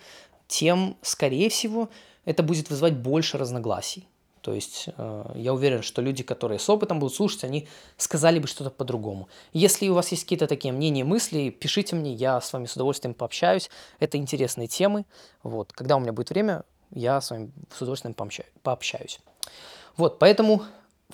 тем, 0.47 0.97
скорее 1.03 1.49
всего, 1.49 1.89
это 2.25 2.43
будет 2.43 2.69
вызывать 2.69 2.97
больше 2.97 3.39
разногласий. 3.39 4.07
То 4.43 4.55
есть 4.55 4.89
э, 4.97 5.33
я 5.35 5.53
уверен, 5.53 5.83
что 5.83 6.01
люди, 6.01 6.23
которые 6.23 6.59
с 6.59 6.69
опытом 6.69 6.99
будут 6.99 7.15
слушать, 7.15 7.45
они 7.45 7.69
сказали 7.99 8.39
бы 8.39 8.47
что-то 8.47 8.71
по-другому. 8.71 9.29
Если 9.53 9.89
у 9.89 9.95
вас 9.95 10.11
есть 10.13 10.25
какие-то 10.25 10.47
такие 10.47 10.73
мнения, 10.73 11.05
мысли, 11.05 11.51
пишите 11.51 11.95
мне, 11.95 12.15
я 12.15 12.41
с 12.41 12.53
вами 12.53 12.65
с 12.65 12.75
удовольствием 12.75 13.15
пообщаюсь. 13.15 13.71
Это 13.99 14.17
интересные 14.17 14.67
темы. 14.67 15.05
Вот. 15.43 15.73
Когда 15.73 15.97
у 15.97 16.01
меня 16.01 16.13
будет 16.13 16.31
время, 16.31 16.63
я 16.93 17.21
с 17.21 17.31
вами 17.31 17.51
с 17.73 17.81
удовольствием 17.81 18.15
пообщаюсь. 18.63 19.21
Вот, 19.97 20.19
поэтому 20.19 20.63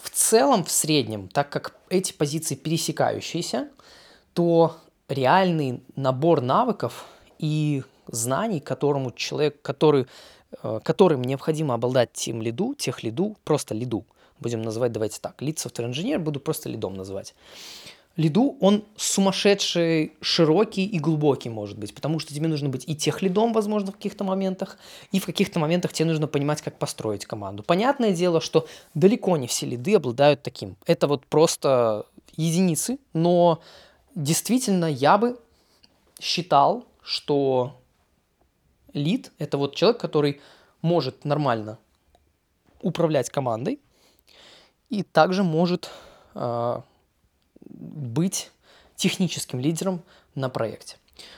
в 0.00 0.10
целом, 0.10 0.64
в 0.64 0.70
среднем, 0.70 1.28
так 1.28 1.50
как 1.50 1.74
эти 1.88 2.12
позиции 2.12 2.54
пересекающиеся, 2.54 3.68
то 4.34 4.76
реальный 5.08 5.82
набор 5.94 6.40
навыков 6.40 7.06
и 7.38 7.82
знаний, 8.08 8.60
которому 8.60 9.10
человек, 9.12 9.62
который, 9.62 10.06
э, 10.62 10.80
которым 10.82 11.22
необходимо 11.22 11.74
обладать 11.74 12.12
тем 12.12 12.42
лиду, 12.42 12.74
тех 12.74 13.02
лиду, 13.02 13.36
просто 13.44 13.74
лиду, 13.74 14.04
будем 14.40 14.62
называть, 14.62 14.92
давайте 14.92 15.20
так, 15.20 15.40
лид 15.40 15.58
software 15.58 15.86
инженер, 15.86 16.18
буду 16.18 16.40
просто 16.40 16.68
лидом 16.68 16.94
называть. 16.94 17.34
Лиду, 18.16 18.56
он 18.60 18.84
сумасшедший, 18.96 20.14
широкий 20.22 20.86
и 20.86 20.98
глубокий 20.98 21.50
может 21.50 21.78
быть, 21.78 21.94
потому 21.94 22.18
что 22.18 22.32
тебе 22.32 22.48
нужно 22.48 22.70
быть 22.70 22.84
и 22.88 22.96
тех 22.96 23.20
лидом, 23.20 23.52
возможно, 23.52 23.92
в 23.92 23.96
каких-то 23.96 24.24
моментах, 24.24 24.78
и 25.12 25.20
в 25.20 25.26
каких-то 25.26 25.58
моментах 25.58 25.92
тебе 25.92 26.08
нужно 26.08 26.26
понимать, 26.26 26.62
как 26.62 26.78
построить 26.78 27.26
команду. 27.26 27.62
Понятное 27.62 28.12
дело, 28.12 28.40
что 28.40 28.66
далеко 28.94 29.36
не 29.36 29.46
все 29.46 29.66
лиды 29.66 29.94
обладают 29.94 30.42
таким. 30.42 30.76
Это 30.86 31.06
вот 31.08 31.26
просто 31.26 32.06
единицы, 32.36 32.98
но 33.12 33.60
действительно 34.14 34.86
я 34.86 35.18
бы 35.18 35.38
считал, 36.18 36.86
что 37.02 37.78
лид– 38.94 39.30
это 39.38 39.58
вот 39.58 39.74
человек, 39.74 40.00
который 40.00 40.40
может 40.80 41.24
нормально 41.24 41.78
управлять 42.80 43.28
командой 43.28 43.78
и 44.88 45.02
также 45.02 45.42
может 45.42 45.90
э, 46.34 46.80
быть 47.68 48.50
техническим 48.96 49.60
лидером 49.60 50.02
на 50.34 50.48
проекте. 50.48 50.96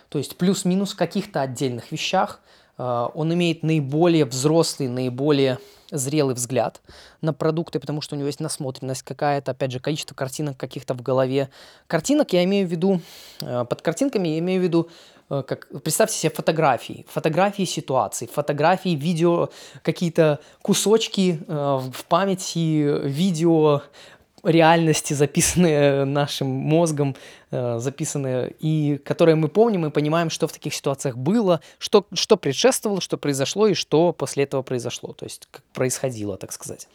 То 0.08 0.18
есть 0.18 0.37
плюс-минус 0.37 0.92
в 0.92 0.97
каких-то 0.97 1.40
отдельных 1.40 1.92
вещах 1.92 2.40
э, 2.78 3.08
он 3.14 3.32
имеет 3.35 3.62
наиболее 3.62 4.25
взрослый, 4.25 4.88
наиболее 4.88 5.58
зрелый 5.90 6.35
взгляд 6.35 6.80
на 7.23 7.32
продукты, 7.32 7.80
потому 7.80 8.00
что 8.00 8.14
у 8.14 8.18
него 8.18 8.26
есть 8.26 8.40
насмотренность 8.40 9.02
какая-то, 9.02 9.52
опять 9.52 9.73
же, 9.73 9.80
количество 9.80 10.14
картинок 10.14 10.56
каких-то 10.56 10.94
в 10.94 11.02
голове. 11.02 11.49
Картинок 11.87 12.32
я 12.32 12.44
имею 12.44 12.66
в 12.66 12.70
виду, 12.70 13.00
э, 13.40 13.64
под 13.64 13.82
картинками 13.82 14.28
я 14.28 14.38
имею 14.38 14.61
в 14.61 14.64
виду 14.64 14.88
Э, 15.30 15.42
как, 15.47 15.68
представьте 15.82 16.16
себе 16.16 16.30
фотографии, 16.30 17.04
фотографии 17.08 17.64
ситуаций, 17.64 18.28
фотографии, 18.32 18.90
видео, 18.90 19.50
какие-то 19.82 20.40
кусочки 20.62 21.40
в 21.47 22.04
памяти, 22.08 23.06
видео 23.06 23.82
реальности, 24.42 25.14
записанные 25.14 26.04
нашим 26.04 26.49
мозгом, 26.49 27.16
э, 27.50 27.78
записанные, 27.78 28.54
и 28.61 28.99
которые 29.04 29.35
мы 29.35 29.49
помним 29.49 29.87
и 29.87 29.90
понимаем, 29.90 30.30
что 30.30 30.47
в 30.47 30.52
таких 30.52 30.75
ситуациях 30.75 31.16
было, 31.16 31.61
что, 31.78 32.07
что 32.12 32.37
предшествовало, 32.37 33.00
что 33.00 33.16
произошло 33.16 33.66
и 33.66 33.75
что 33.75 34.12
после 34.12 34.45
этого 34.45 34.62
произошло, 34.62 35.12
то 35.12 35.25
есть 35.25 35.49
как 35.50 35.62
происходило, 35.73 36.37
так 36.37 36.52
сказать. 36.52 36.88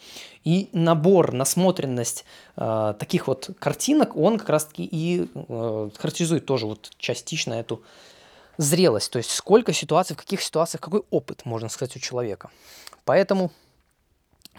И 0.44 0.70
набор, 0.74 1.34
насмотренность 1.34 2.26
э, 2.56 2.94
таких 3.00 3.28
вот 3.28 3.50
картинок, 3.60 4.16
он 4.16 4.38
как 4.38 4.50
раз-таки 4.50 4.88
и 4.90 5.28
э, 5.34 5.90
характеризует 5.98 6.46
тоже 6.46 6.66
вот 6.66 6.92
частично 6.98 7.54
эту 7.54 7.82
зрелость, 8.58 9.12
то 9.12 9.18
есть 9.18 9.32
сколько 9.32 9.74
ситуаций, 9.74 10.16
в 10.16 10.20
каких 10.20 10.42
ситуациях, 10.42 10.82
какой 10.82 11.04
опыт, 11.10 11.46
можно 11.46 11.70
сказать, 11.70 11.96
у 11.96 12.00
человека. 12.00 12.50
Поэтому 13.06 13.52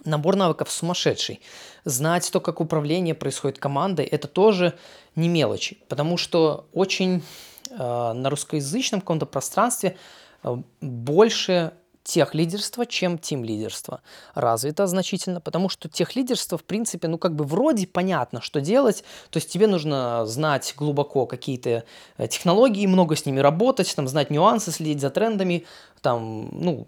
набор 0.04 0.36
навыков 0.36 0.70
сумасшедший. 0.70 1.40
Знать 1.84 2.30
то, 2.32 2.40
как 2.40 2.60
управление 2.60 3.14
происходит 3.14 3.58
командой, 3.58 4.06
это 4.06 4.28
тоже 4.28 4.74
не 5.16 5.28
мелочи, 5.28 5.78
потому 5.88 6.16
что 6.16 6.66
очень 6.72 7.22
э, 7.70 7.76
на 7.76 8.30
русскоязычном 8.30 9.00
каком-то 9.00 9.26
пространстве 9.26 9.96
э, 10.42 10.56
больше 10.80 11.72
тех 12.04 12.34
лидерства, 12.34 12.84
чем 12.84 13.18
тим 13.18 13.42
лидерство 13.44 14.02
развито 14.34 14.86
значительно, 14.86 15.40
потому 15.40 15.70
что 15.70 15.88
тех 15.88 16.14
лидерство, 16.14 16.58
в 16.58 16.64
принципе, 16.64 17.08
ну 17.08 17.16
как 17.16 17.34
бы 17.34 17.44
вроде 17.44 17.86
понятно, 17.86 18.42
что 18.42 18.60
делать, 18.60 19.04
то 19.30 19.38
есть 19.38 19.50
тебе 19.50 19.66
нужно 19.66 20.26
знать 20.26 20.74
глубоко 20.76 21.26
какие-то 21.26 21.84
э, 22.18 22.28
технологии, 22.28 22.86
много 22.86 23.16
с 23.16 23.24
ними 23.24 23.40
работать, 23.40 23.92
там 23.96 24.06
знать 24.06 24.30
нюансы, 24.30 24.70
следить 24.70 25.00
за 25.00 25.08
трендами, 25.08 25.64
там, 26.02 26.50
ну, 26.52 26.86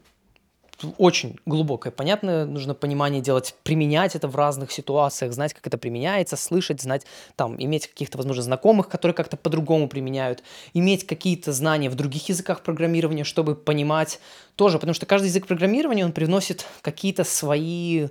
очень 0.98 1.38
глубокое, 1.46 1.90
понятное, 1.90 2.44
нужно 2.44 2.74
понимание 2.74 3.20
делать, 3.20 3.54
применять 3.62 4.14
это 4.14 4.28
в 4.28 4.36
разных 4.36 4.72
ситуациях, 4.72 5.32
знать, 5.32 5.54
как 5.54 5.66
это 5.66 5.78
применяется, 5.78 6.36
слышать, 6.36 6.82
знать, 6.82 7.06
там, 7.34 7.56
иметь 7.58 7.86
каких-то, 7.86 8.18
возможно, 8.18 8.42
знакомых, 8.42 8.88
которые 8.88 9.14
как-то 9.14 9.36
по-другому 9.36 9.88
применяют, 9.88 10.42
иметь 10.74 11.06
какие-то 11.06 11.52
знания 11.52 11.88
в 11.88 11.94
других 11.94 12.28
языках 12.28 12.62
программирования, 12.62 13.24
чтобы 13.24 13.54
понимать 13.54 14.20
тоже, 14.56 14.78
потому 14.78 14.94
что 14.94 15.06
каждый 15.06 15.26
язык 15.26 15.46
программирования, 15.46 16.04
он 16.04 16.12
привносит 16.12 16.66
какие-то 16.82 17.24
свои 17.24 18.08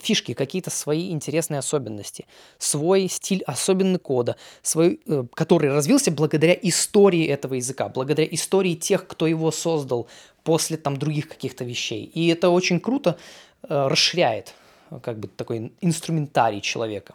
фишки, 0.00 0.34
какие-то 0.34 0.70
свои 0.70 1.10
интересные 1.10 1.58
особенности, 1.58 2.26
свой 2.58 3.08
стиль 3.08 3.42
особенный 3.46 3.98
кода, 3.98 4.36
свой, 4.62 5.00
э, 5.06 5.24
который 5.34 5.70
развился 5.70 6.10
благодаря 6.10 6.54
истории 6.54 7.26
этого 7.26 7.54
языка, 7.54 7.88
благодаря 7.88 8.28
истории 8.30 8.74
тех, 8.74 9.06
кто 9.06 9.26
его 9.26 9.50
создал 9.50 10.08
после 10.44 10.76
там 10.76 10.96
других 10.96 11.28
каких-то 11.28 11.64
вещей. 11.64 12.04
И 12.04 12.28
это 12.28 12.50
очень 12.50 12.80
круто 12.80 13.18
э, 13.62 13.86
расширяет 13.88 14.54
э, 14.90 14.98
как 15.02 15.18
бы 15.18 15.28
такой 15.28 15.72
инструментарий 15.80 16.60
человека. 16.60 17.14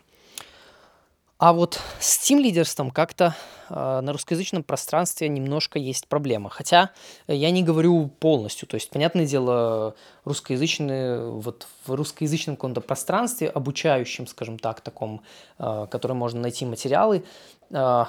А 1.37 1.51
вот 1.51 1.79
с 1.99 2.19
тем 2.19 2.39
лидерством 2.39 2.91
как-то 2.91 3.35
э, 3.69 3.99
на 4.01 4.13
русскоязычном 4.13 4.63
пространстве 4.63 5.27
немножко 5.27 5.77
есть 5.79 6.07
проблема. 6.07 6.49
Хотя 6.49 6.91
я 7.27 7.51
не 7.51 7.63
говорю 7.63 8.07
полностью. 8.07 8.67
То 8.67 8.75
есть, 8.75 8.89
понятное 8.89 9.25
дело, 9.25 9.95
русскоязычные, 10.25 11.29
вот 11.29 11.67
в 11.85 11.93
русскоязычном 11.93 12.55
каком-то 12.55 12.81
пространстве, 12.81 13.49
обучающем, 13.49 14.27
скажем 14.27 14.57
так, 14.59 14.81
таком, 14.81 15.21
э, 15.59 15.87
котором 15.89 16.17
можно 16.17 16.39
найти 16.39 16.65
материалы, 16.65 17.25
э, 17.71 18.05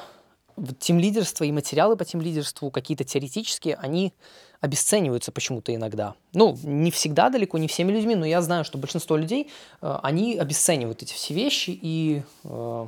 тем 0.78 0.99
лидерство 0.99 1.45
и 1.45 1.52
материалы 1.52 1.97
по 1.97 2.04
тем 2.04 2.21
лидерству 2.21 2.71
какие-то 2.71 3.04
теоретические, 3.04 3.75
они 3.76 4.12
обесцениваются 4.61 5.33
почему-то 5.33 5.75
иногда. 5.75 6.14
Ну, 6.33 6.57
не 6.62 6.90
всегда 6.90 7.28
далеко, 7.28 7.59
не 7.59 7.69
всеми 7.69 7.93
людьми, 7.93 8.14
но 8.14 8.25
я 8.25 8.40
знаю, 8.40 8.64
что 8.64 8.78
большинство 8.78 9.16
людей, 9.16 9.50
э, 9.83 9.99
они 10.02 10.38
обесценивают 10.38 11.02
эти 11.02 11.12
все 11.12 11.35
вещи 11.35 11.71
и 11.71 12.23
э, 12.45 12.87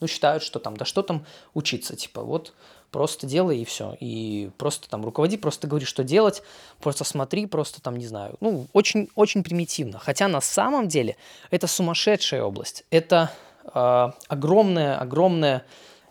ну, 0.00 0.06
считают, 0.06 0.42
что 0.42 0.58
там, 0.58 0.76
да 0.76 0.84
что 0.84 1.02
там 1.02 1.24
учиться, 1.54 1.96
типа, 1.96 2.22
вот 2.22 2.52
просто 2.90 3.26
делай 3.26 3.58
и 3.58 3.64
все. 3.64 3.96
И 4.00 4.50
просто 4.58 4.88
там 4.88 5.04
руководи, 5.04 5.36
просто 5.36 5.66
говори, 5.66 5.84
что 5.84 6.04
делать, 6.04 6.42
просто 6.80 7.04
смотри, 7.04 7.46
просто 7.46 7.82
там, 7.82 7.96
не 7.96 8.06
знаю. 8.06 8.36
Ну, 8.40 8.66
очень, 8.72 9.08
очень 9.14 9.42
примитивно. 9.42 9.98
Хотя 9.98 10.28
на 10.28 10.40
самом 10.40 10.88
деле 10.88 11.16
это 11.50 11.66
сумасшедшая 11.66 12.42
область. 12.42 12.84
Это 12.90 13.30
э, 13.74 14.10
огромная, 14.28 14.98
огромная 14.98 15.64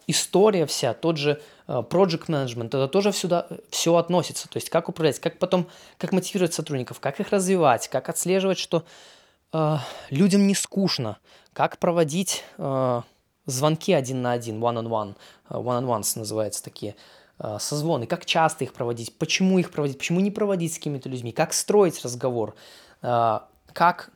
история 0.07 0.65
вся, 0.65 0.93
тот 0.93 1.17
же 1.17 1.41
э, 1.67 1.83
project 1.89 2.27
management, 2.27 2.67
это 2.67 2.87
тоже 2.87 3.11
сюда 3.11 3.47
все 3.69 3.95
относится. 3.95 4.47
То 4.47 4.57
есть 4.57 4.69
как 4.69 4.89
управлять, 4.89 5.19
как 5.19 5.39
потом, 5.39 5.67
как 5.97 6.11
мотивировать 6.11 6.53
сотрудников, 6.53 6.99
как 6.99 7.19
их 7.19 7.29
развивать, 7.29 7.87
как 7.87 8.09
отслеживать, 8.09 8.59
что 8.59 8.83
э, 9.53 9.77
людям 10.09 10.45
не 10.47 10.55
скучно, 10.55 11.17
как 11.53 11.79
проводить 11.79 12.43
э, 12.57 13.01
звонки 13.45 13.93
один 13.93 14.21
на 14.21 14.33
один, 14.33 14.61
one-on-one, 14.61 15.15
э, 15.49 15.53
one-on-ones 15.55 16.17
называются 16.17 16.63
такие, 16.63 16.95
э, 17.39 17.57
созвоны, 17.59 18.07
как 18.07 18.25
часто 18.25 18.63
их 18.63 18.73
проводить, 18.73 19.17
почему 19.17 19.59
их 19.59 19.71
проводить, 19.71 19.97
почему 19.97 20.19
не 20.19 20.31
проводить 20.31 20.73
с 20.73 20.77
какими-то 20.77 21.09
людьми, 21.09 21.31
как 21.31 21.53
строить 21.53 22.03
разговор, 22.03 22.55
э, 23.01 23.39
как, 23.73 24.11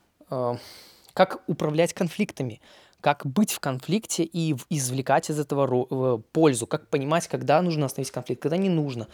как 1.13 1.41
управлять 1.47 1.93
конфликтами, 1.93 2.61
как 3.01 3.25
быть 3.25 3.51
в 3.51 3.59
конфликте 3.59 4.23
и 4.23 4.55
извлекать 4.69 5.29
из 5.29 5.39
этого 5.39 6.21
пользу, 6.31 6.67
как 6.67 6.87
понимать, 6.87 7.27
когда 7.27 7.61
нужно 7.61 7.87
остановить 7.87 8.11
конфликт, 8.11 8.41
когда 8.41 8.57
не 8.57 8.69
нужно. 8.69 9.07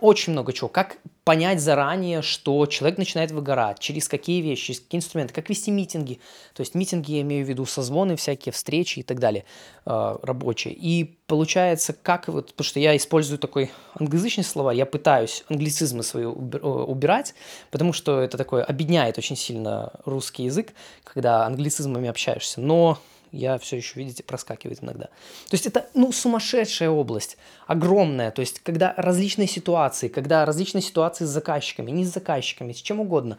Очень 0.00 0.32
много 0.32 0.52
чего. 0.52 0.68
Как 0.68 0.98
понять 1.26 1.60
заранее, 1.60 2.22
что 2.22 2.66
человек 2.66 2.98
начинает 2.98 3.32
выгорать, 3.32 3.80
через 3.80 4.08
какие 4.08 4.40
вещи, 4.42 4.66
через 4.66 4.80
какие 4.80 4.98
инструменты, 5.00 5.34
как 5.34 5.48
вести 5.48 5.72
митинги. 5.72 6.20
То 6.54 6.60
есть 6.60 6.76
митинги 6.76 7.14
я 7.14 7.22
имею 7.22 7.44
в 7.44 7.48
виду 7.48 7.66
созвоны, 7.66 8.14
всякие 8.14 8.52
встречи 8.52 9.00
и 9.00 9.02
так 9.02 9.18
далее, 9.18 9.44
э, 9.86 10.16
рабочие. 10.22 10.72
И 10.72 11.16
получается, 11.26 11.92
как 12.00 12.28
вот, 12.28 12.52
потому 12.52 12.64
что 12.64 12.78
я 12.78 12.96
использую 12.96 13.38
такой 13.38 13.72
англоязычный 13.98 14.44
слова, 14.44 14.72
я 14.72 14.86
пытаюсь 14.86 15.44
англицизмы 15.48 16.04
свои 16.04 16.24
э, 16.24 16.28
убирать, 16.28 17.34
потому 17.72 17.92
что 17.92 18.20
это 18.20 18.38
такое 18.38 18.62
объединяет 18.62 19.18
очень 19.18 19.36
сильно 19.36 19.92
русский 20.04 20.44
язык, 20.44 20.74
когда 21.02 21.44
англицизмами 21.44 22.08
общаешься. 22.08 22.60
Но 22.60 22.98
я 23.32 23.58
все 23.58 23.76
еще, 23.76 23.98
видите, 23.98 24.22
проскакивает 24.22 24.82
иногда. 24.82 25.06
То 25.06 25.52
есть 25.52 25.66
это, 25.66 25.88
ну, 25.94 26.12
сумасшедшая 26.12 26.90
область, 26.90 27.36
огромная. 27.66 28.30
То 28.30 28.40
есть 28.40 28.60
когда 28.60 28.94
различные 28.96 29.48
ситуации, 29.48 30.08
когда 30.08 30.44
различные 30.44 30.82
ситуации 30.82 31.24
с 31.24 31.28
заказчиками, 31.28 31.90
не 31.90 32.04
с 32.04 32.12
заказчиками, 32.12 32.72
с 32.72 32.82
чем 32.82 33.00
угодно. 33.00 33.38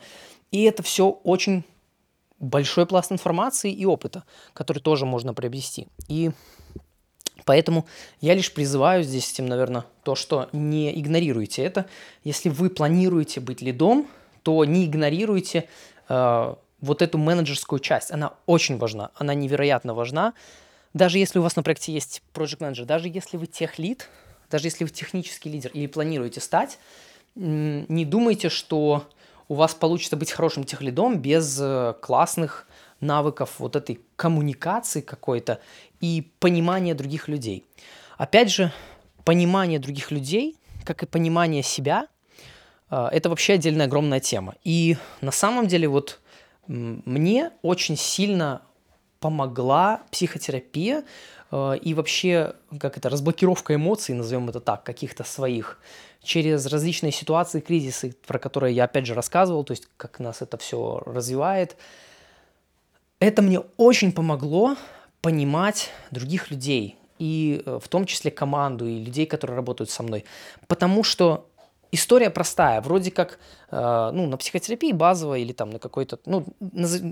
И 0.51 0.63
это 0.63 0.83
все 0.83 1.09
очень 1.09 1.63
большой 2.39 2.85
пласт 2.85 3.11
информации 3.11 3.71
и 3.71 3.85
опыта, 3.85 4.23
который 4.53 4.79
тоже 4.79 5.05
можно 5.05 5.33
приобрести. 5.33 5.87
И 6.07 6.31
Поэтому 7.45 7.85
я 8.19 8.33
лишь 8.33 8.53
призываю 8.53 9.03
здесь 9.03 9.31
тем, 9.31 9.45
наверное, 9.45 9.85
то, 10.03 10.15
что 10.15 10.49
не 10.51 10.99
игнорируйте 10.99 11.63
это. 11.63 11.85
Если 12.25 12.49
вы 12.49 12.69
планируете 12.69 13.39
быть 13.39 13.61
лидом, 13.61 14.05
то 14.43 14.65
не 14.65 14.85
игнорируйте 14.85 15.69
э, 16.09 16.55
вот 16.81 17.01
эту 17.01 17.17
менеджерскую 17.17 17.79
часть, 17.79 18.11
она 18.11 18.33
очень 18.45 18.77
важна, 18.77 19.11
она 19.15 19.33
невероятно 19.33 19.93
важна. 19.93 20.33
Даже 20.93 21.17
если 21.17 21.39
у 21.39 21.41
вас 21.41 21.55
на 21.55 21.63
проекте 21.63 21.93
есть 21.93 22.21
project 22.33 22.59
manager, 22.59 22.85
даже 22.85 23.07
если 23.07 23.37
вы 23.37 23.47
тех 23.47 23.79
лид, 23.79 24.09
даже 24.49 24.67
если 24.67 24.83
вы 24.83 24.89
технический 24.89 25.49
лидер 25.49 25.71
или 25.73 25.87
планируете 25.87 26.39
стать, 26.39 26.79
не 27.35 28.05
думайте, 28.05 28.49
что 28.49 29.07
у 29.47 29.55
вас 29.55 29.73
получится 29.73 30.17
быть 30.17 30.31
хорошим 30.31 30.63
техлидом 30.63 31.19
без 31.19 31.57
э, 31.61 31.93
классных 32.01 32.67
навыков 32.99 33.55
вот 33.59 33.75
этой 33.75 33.99
коммуникации 34.15 35.01
какой-то 35.01 35.61
и 36.01 36.31
понимания 36.39 36.95
других 36.95 37.27
людей. 37.27 37.65
Опять 38.17 38.51
же, 38.51 38.71
понимание 39.23 39.79
других 39.79 40.11
людей, 40.11 40.57
как 40.83 41.03
и 41.03 41.05
понимание 41.05 41.63
себя, 41.63 42.07
э, 42.89 43.07
это 43.11 43.29
вообще 43.29 43.53
отдельная 43.53 43.85
огромная 43.85 44.19
тема. 44.19 44.55
И 44.63 44.97
на 45.21 45.31
самом 45.31 45.67
деле 45.67 45.87
вот 45.87 46.19
мне 46.67 47.51
очень 47.61 47.97
сильно 47.97 48.61
помогла 49.19 50.01
психотерапия 50.11 51.03
э, 51.51 51.77
и 51.81 51.93
вообще, 51.93 52.53
как 52.79 52.97
это, 52.97 53.09
разблокировка 53.09 53.75
эмоций, 53.75 54.15
назовем 54.15 54.49
это 54.49 54.59
так, 54.59 54.83
каких-то 54.83 55.23
своих, 55.23 55.79
через 56.21 56.65
различные 56.65 57.11
ситуации, 57.11 57.59
кризисы, 57.59 58.15
про 58.25 58.39
которые 58.39 58.75
я 58.75 58.83
опять 58.83 59.05
же 59.05 59.13
рассказывал, 59.13 59.63
то 59.63 59.71
есть 59.71 59.87
как 59.97 60.19
нас 60.19 60.41
это 60.41 60.57
все 60.57 61.01
развивает. 61.05 61.77
Это 63.19 63.41
мне 63.41 63.61
очень 63.77 64.11
помогло 64.11 64.75
понимать 65.21 65.89
других 66.11 66.51
людей, 66.51 66.97
и 67.17 67.63
э, 67.65 67.79
в 67.81 67.87
том 67.87 68.05
числе 68.05 68.29
команду, 68.29 68.85
и 68.85 68.99
людей, 68.99 69.25
которые 69.25 69.55
работают 69.55 69.89
со 69.89 70.03
мной. 70.03 70.25
Потому 70.67 71.03
что 71.03 71.49
история 71.91 72.29
простая, 72.29 72.81
вроде 72.81 73.11
как, 73.11 73.39
э, 73.71 74.11
ну, 74.13 74.27
на 74.27 74.37
психотерапии 74.37 74.91
базовой 74.91 75.41
или 75.41 75.53
там 75.53 75.69
на 75.69 75.79
какой-то, 75.79 76.19
ну, 76.25 76.45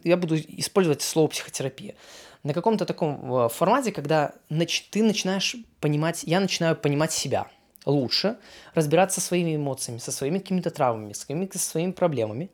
я 0.03 0.17
буду 0.17 0.37
использовать 0.37 1.01
слово 1.01 1.27
психотерапия, 1.27 1.95
на 2.43 2.53
каком-то 2.53 2.85
таком 2.85 3.33
э, 3.33 3.49
формате, 3.49 3.91
когда 3.91 4.33
нач- 4.49 4.83
ты 4.91 5.03
начинаешь 5.03 5.55
понимать, 5.79 6.23
я 6.23 6.39
начинаю 6.39 6.75
понимать 6.75 7.11
себя 7.11 7.47
лучше, 7.85 8.37
разбираться 8.73 9.21
со 9.21 9.27
своими 9.27 9.55
эмоциями, 9.55 9.99
со 9.99 10.11
своими 10.11 10.39
какими-то 10.39 10.71
травмами, 10.71 11.13
со 11.13 11.25
своими, 11.25 11.49
со 11.51 11.59
своими 11.59 11.91
проблемами, 11.91 12.51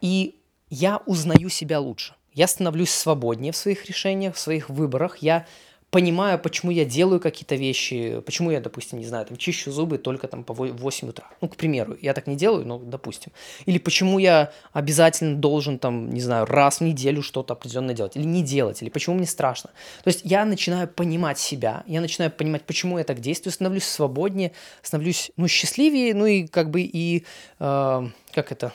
и 0.00 0.40
я 0.70 0.98
узнаю 1.06 1.48
себя 1.48 1.80
лучше. 1.80 2.14
Я 2.32 2.46
становлюсь 2.46 2.90
свободнее 2.90 3.52
в 3.52 3.56
своих 3.56 3.86
решениях, 3.86 4.34
в 4.34 4.38
своих 4.38 4.68
выборах, 4.68 5.18
я 5.18 5.46
понимаю, 5.90 6.38
почему 6.38 6.70
я 6.70 6.84
делаю 6.84 7.18
какие-то 7.18 7.54
вещи, 7.54 8.20
почему 8.26 8.50
я, 8.50 8.60
допустим, 8.60 8.98
не 8.98 9.06
знаю, 9.06 9.24
там, 9.26 9.36
чищу 9.36 9.70
зубы 9.70 9.98
только 9.98 10.28
там 10.28 10.44
по 10.44 10.52
8 10.52 11.08
утра. 11.08 11.26
Ну, 11.40 11.48
к 11.48 11.56
примеру, 11.56 11.96
я 12.02 12.12
так 12.12 12.26
не 12.26 12.36
делаю, 12.36 12.66
но 12.66 12.78
допустим. 12.78 13.32
Или 13.64 13.78
почему 13.78 14.18
я 14.18 14.52
обязательно 14.72 15.36
должен 15.36 15.78
там, 15.78 16.10
не 16.10 16.20
знаю, 16.20 16.44
раз 16.44 16.80
в 16.80 16.82
неделю 16.82 17.22
что-то 17.22 17.54
определенное 17.54 17.94
делать, 17.94 18.16
или 18.16 18.24
не 18.24 18.42
делать, 18.42 18.82
или 18.82 18.90
почему 18.90 19.16
мне 19.16 19.26
страшно. 19.26 19.70
То 20.04 20.08
есть 20.08 20.20
я 20.24 20.44
начинаю 20.44 20.88
понимать 20.88 21.38
себя, 21.38 21.84
я 21.86 22.00
начинаю 22.00 22.30
понимать, 22.30 22.62
почему 22.64 22.98
я 22.98 23.04
так 23.04 23.20
действую, 23.20 23.52
становлюсь 23.52 23.84
свободнее, 23.84 24.52
становлюсь, 24.82 25.30
ну, 25.36 25.48
счастливее, 25.48 26.14
ну, 26.14 26.26
и 26.26 26.46
как 26.46 26.70
бы 26.70 26.82
и, 26.82 27.24
э, 27.60 28.08
как 28.34 28.52
это, 28.52 28.72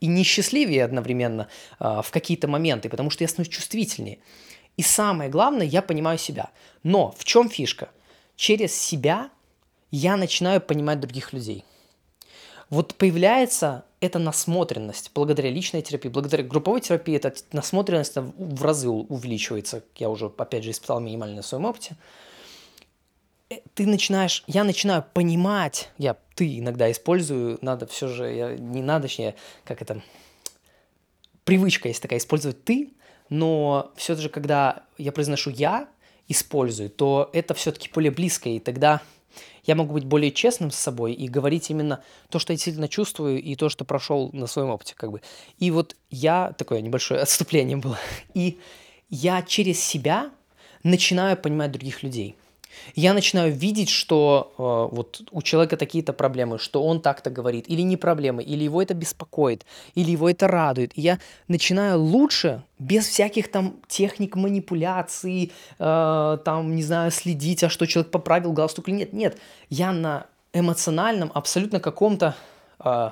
и 0.00 0.06
несчастливее 0.06 0.84
одновременно 0.84 1.48
э, 1.78 2.00
в 2.04 2.10
какие-то 2.10 2.48
моменты, 2.48 2.90
потому 2.90 3.08
что 3.08 3.24
я 3.24 3.28
становлюсь 3.28 3.54
чувствительнее. 3.54 4.18
И 4.76 4.82
самое 4.82 5.30
главное, 5.30 5.66
я 5.66 5.82
понимаю 5.82 6.18
себя. 6.18 6.50
Но 6.82 7.14
в 7.16 7.24
чем 7.24 7.48
фишка? 7.48 7.90
Через 8.36 8.74
себя 8.74 9.30
я 9.90 10.16
начинаю 10.16 10.60
понимать 10.60 11.00
других 11.00 11.32
людей. 11.32 11.64
Вот 12.70 12.94
появляется 12.94 13.84
эта 14.00 14.18
насмотренность 14.18 15.10
благодаря 15.14 15.50
личной 15.50 15.82
терапии, 15.82 16.08
благодаря 16.08 16.44
групповой 16.44 16.80
терапии, 16.80 17.16
эта 17.16 17.34
насмотренность 17.52 18.16
в 18.16 18.64
разы 18.64 18.88
увеличивается. 18.88 19.82
Я 19.96 20.08
уже, 20.08 20.32
опять 20.36 20.64
же, 20.64 20.70
испытал 20.70 21.00
минимально 21.00 21.36
на 21.36 21.42
своем 21.42 21.66
опыте. 21.66 21.96
Э, 23.50 23.56
ты 23.74 23.86
начинаешь, 23.86 24.44
я 24.46 24.64
начинаю 24.64 25.04
понимать, 25.12 25.90
я, 25.98 26.16
ты 26.34 26.58
иногда 26.60 26.90
использую, 26.90 27.58
надо 27.60 27.86
все 27.86 28.08
же, 28.08 28.32
я, 28.32 28.56
не 28.56 28.82
надо, 28.82 29.08
точнее, 29.08 29.34
как 29.64 29.82
это, 29.82 30.00
привычка 31.44 31.88
есть 31.88 32.00
такая, 32.00 32.20
использовать 32.20 32.64
ты, 32.64 32.92
но 33.30 33.92
все 33.96 34.14
же, 34.16 34.28
когда 34.28 34.82
я 34.98 35.12
произношу 35.12 35.50
«я», 35.50 35.88
использую, 36.28 36.90
то 36.90 37.28
это 37.32 37.54
все-таки 37.54 37.90
более 37.92 38.12
близко, 38.12 38.48
и 38.48 38.60
тогда 38.60 39.00
я 39.64 39.74
могу 39.74 39.94
быть 39.94 40.04
более 40.04 40.30
честным 40.30 40.70
с 40.70 40.76
собой 40.76 41.12
и 41.12 41.26
говорить 41.26 41.70
именно 41.70 42.02
то, 42.28 42.38
что 42.38 42.52
я 42.52 42.56
действительно 42.56 42.88
чувствую, 42.88 43.42
и 43.42 43.56
то, 43.56 43.68
что 43.68 43.84
прошел 43.84 44.30
на 44.32 44.46
своем 44.46 44.70
опыте, 44.70 44.94
как 44.96 45.10
бы. 45.10 45.22
И 45.58 45.70
вот 45.70 45.96
я, 46.10 46.52
такое 46.52 46.82
небольшое 46.82 47.20
отступление 47.22 47.78
было, 47.78 47.98
и 48.34 48.58
я 49.08 49.42
через 49.42 49.82
себя 49.82 50.30
начинаю 50.82 51.36
понимать 51.36 51.72
других 51.72 52.02
людей– 52.02 52.36
я 52.94 53.14
начинаю 53.14 53.52
видеть, 53.52 53.88
что 53.88 54.52
э, 54.58 54.94
вот 54.94 55.22
у 55.30 55.42
человека 55.42 55.76
такие-то 55.76 56.12
проблемы, 56.12 56.58
что 56.58 56.82
он 56.82 57.00
так-то 57.00 57.30
говорит, 57.30 57.66
или 57.68 57.82
не 57.82 57.96
проблемы, 57.96 58.42
или 58.42 58.64
его 58.64 58.82
это 58.82 58.94
беспокоит, 58.94 59.64
или 59.94 60.10
его 60.10 60.28
это 60.28 60.48
радует. 60.48 60.92
И 60.96 61.00
я 61.00 61.18
начинаю 61.48 62.00
лучше, 62.00 62.62
без 62.78 63.06
всяких 63.06 63.50
там 63.50 63.76
техник 63.88 64.36
манипуляций, 64.36 65.52
э, 65.78 66.38
там, 66.44 66.76
не 66.76 66.82
знаю, 66.82 67.10
следить, 67.10 67.62
а 67.64 67.68
что 67.68 67.86
человек 67.86 68.10
поправил 68.10 68.52
галстук 68.52 68.88
или 68.88 68.96
нет. 68.96 69.12
Нет, 69.12 69.38
я 69.68 69.92
на 69.92 70.26
эмоциональном, 70.52 71.30
абсолютно 71.34 71.80
каком-то 71.80 72.34
э, 72.84 73.10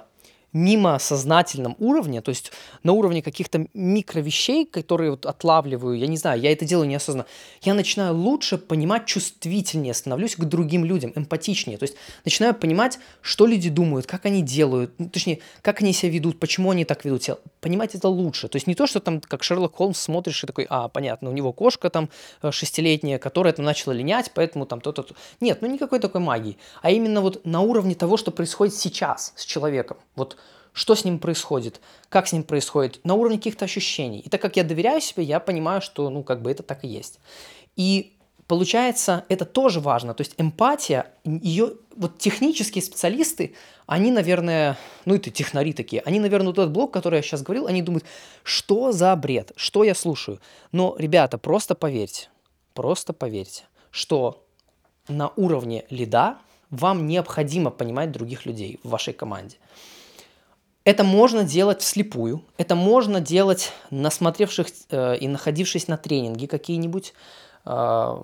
мимо 0.53 0.99
сознательном 0.99 1.77
уровне, 1.79 2.23
то 2.23 2.31
есть 2.31 2.53
на 2.83 2.93
уровне 2.93 3.23
каких-то 3.23 3.67
микровещей, 3.75 4.65
которые 4.65 5.11
вот 5.11 5.27
отлавливаю, 5.27 5.99
я 5.99 6.07
не 6.07 6.17
знаю, 6.17 6.41
я 6.41 6.51
это 6.53 6.65
делаю 6.65 6.89
неосознанно, 6.89 7.27
я 7.63 7.75
начинаю 7.75 8.15
лучше 8.15 8.57
понимать, 8.57 9.05
чувствительнее 9.07 9.93
становлюсь 9.93 10.37
к 10.37 10.45
другим 10.45 10.85
людям, 10.85 11.13
эмпатичнее, 11.15 11.77
то 11.77 11.85
есть 11.85 11.97
начинаю 12.25 12.55
понимать, 12.55 12.99
что 13.21 13.47
люди 13.47 13.69
думают, 13.69 14.07
как 14.07 14.25
они 14.25 14.43
делают, 14.43 14.93
ну, 14.99 15.09
точнее, 15.11 15.41
как 15.61 15.83
они 15.83 15.93
себя 15.93 16.13
ведут, 16.13 16.41
почему 16.41 16.71
они 16.71 16.85
так 16.85 17.05
ведут 17.05 17.23
себя, 17.23 17.37
понимать 17.61 17.95
это 17.95 18.09
лучше, 18.09 18.49
то 18.49 18.57
есть 18.57 18.67
не 18.67 18.75
то, 18.75 18.87
что 18.87 19.01
там, 19.01 19.21
как 19.21 19.43
Шерлок 19.43 19.77
Холмс 19.77 19.99
смотришь 20.01 20.43
и 20.45 20.47
такой, 20.47 20.67
а, 20.71 20.89
понятно, 20.89 21.29
у 21.29 21.33
него 21.33 21.53
кошка 21.53 21.91
там 21.91 22.09
э, 22.43 22.51
шестилетняя, 22.51 23.19
которая 23.19 23.53
там 23.53 23.67
начала 23.67 23.93
линять, 23.93 24.31
поэтому 24.35 24.65
там 24.65 24.81
то-то, 24.81 25.03
то 25.03 25.15
нет, 25.41 25.61
ну 25.61 25.69
никакой 25.69 26.01
такой 26.01 26.23
магии, 26.23 26.57
а 26.81 26.91
именно 26.91 27.21
вот 27.21 27.45
на 27.45 27.61
уровне 27.61 27.95
того, 27.95 28.17
что 28.17 28.31
происходит 28.31 28.75
сейчас 28.75 29.35
с 29.37 29.45
человеком, 29.45 29.99
вот 30.17 30.39
что 30.79 30.95
с 30.95 31.05
ним 31.05 31.19
происходит, 31.19 31.81
как 32.09 32.29
с 32.29 32.33
ним 32.33 32.45
происходит, 32.45 33.01
на 33.03 33.15
уровне 33.15 33.37
каких-то 33.37 33.65
ощущений. 33.65 34.21
И 34.21 34.29
так 34.29 34.41
как 34.41 34.57
я 34.57 34.63
доверяю 34.63 35.01
себе, 35.01 35.25
я 35.25 35.41
понимаю, 35.41 35.83
что, 35.83 36.09
ну, 36.09 36.23
как 36.23 36.41
бы 36.41 36.53
это 36.53 36.63
так 36.63 36.85
и 36.85 36.87
есть. 36.87 37.19
И 37.75 38.17
получается, 38.47 39.25
это 39.29 39.45
тоже 39.45 39.81
важно. 39.81 40.15
То 40.15 40.21
есть 40.21 40.35
эмпатия, 40.39 41.11
ее, 41.25 41.73
вот 41.97 42.19
технические 42.19 42.83
специалисты, 42.83 43.57
они, 43.87 44.13
наверное, 44.13 44.79
ну 45.05 45.17
это 45.17 45.31
технари 45.31 45.73
такие, 45.73 46.01
они, 46.03 46.21
наверное, 46.21 46.51
вот 46.51 46.59
этот 46.59 46.71
блок, 46.71 46.93
который 46.93 47.17
я 47.17 47.23
сейчас 47.23 47.43
говорил, 47.43 47.67
они 47.67 47.83
думают, 47.83 48.05
что 48.45 48.93
за 48.93 49.17
бред, 49.17 49.51
что 49.57 49.83
я 49.83 49.97
слушаю. 49.97 50.39
Но, 50.71 50.95
ребята, 50.97 51.39
просто 51.39 51.75
поверьте, 51.75 52.29
просто 52.75 53.13
поверьте, 53.13 53.65
что 53.91 54.47
на 55.09 55.33
уровне 55.35 55.87
лида 55.91 56.39
вам 56.71 57.09
необходимо 57.09 57.71
понимать 57.73 58.13
других 58.13 58.47
людей 58.47 58.79
в 58.85 58.91
вашей 58.91 59.13
команде. 59.13 59.57
Это 60.89 61.05
можно 61.05 61.45
делать 61.45 61.83
вслепую, 61.83 62.43
это 62.57 62.75
можно 62.75 63.21
делать, 63.21 63.73
насмотревших 63.91 64.69
э, 64.89 65.19
и 65.19 65.29
находившись 65.29 65.87
на 65.87 65.99
тренинге 65.99 66.49
какие-нибудь, 66.49 67.13
э, 67.67 68.23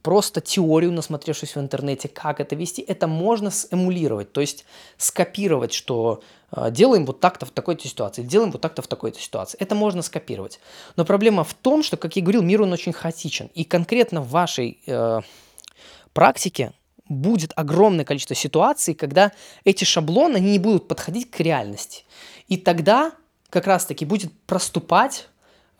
просто 0.00 0.40
теорию, 0.40 0.92
насмотревшись 0.92 1.56
в 1.56 1.58
интернете, 1.58 2.06
как 2.06 2.38
это 2.38 2.54
вести, 2.54 2.82
это 2.82 3.08
можно 3.08 3.50
сэмулировать, 3.50 4.32
то 4.32 4.40
есть 4.40 4.64
скопировать, 4.96 5.72
что 5.72 6.22
э, 6.52 6.70
делаем 6.70 7.04
вот 7.04 7.18
так-то 7.18 7.46
в 7.46 7.50
такой-то 7.50 7.88
ситуации, 7.88 8.22
делаем 8.22 8.52
вот 8.52 8.60
так-то 8.60 8.80
в 8.82 8.86
такой-то 8.86 9.18
ситуации. 9.18 9.58
Это 9.58 9.74
можно 9.74 10.00
скопировать. 10.00 10.60
Но 10.94 11.04
проблема 11.04 11.42
в 11.42 11.52
том, 11.54 11.82
что, 11.82 11.96
как 11.96 12.14
я 12.14 12.22
говорил, 12.22 12.42
мир 12.42 12.62
он 12.62 12.72
очень 12.72 12.92
хаотичен. 12.92 13.50
И 13.54 13.64
конкретно 13.64 14.20
в 14.20 14.28
вашей 14.28 14.78
э, 14.86 15.20
практике 16.12 16.74
будет 17.14 17.52
огромное 17.56 18.04
количество 18.04 18.36
ситуаций, 18.36 18.94
когда 18.94 19.32
эти 19.64 19.84
шаблоны 19.84 20.38
не 20.38 20.58
будут 20.58 20.88
подходить 20.88 21.30
к 21.30 21.40
реальности. 21.40 22.04
И 22.48 22.56
тогда 22.56 23.12
как 23.50 23.66
раз-таки 23.66 24.04
будет 24.04 24.32
проступать 24.46 25.28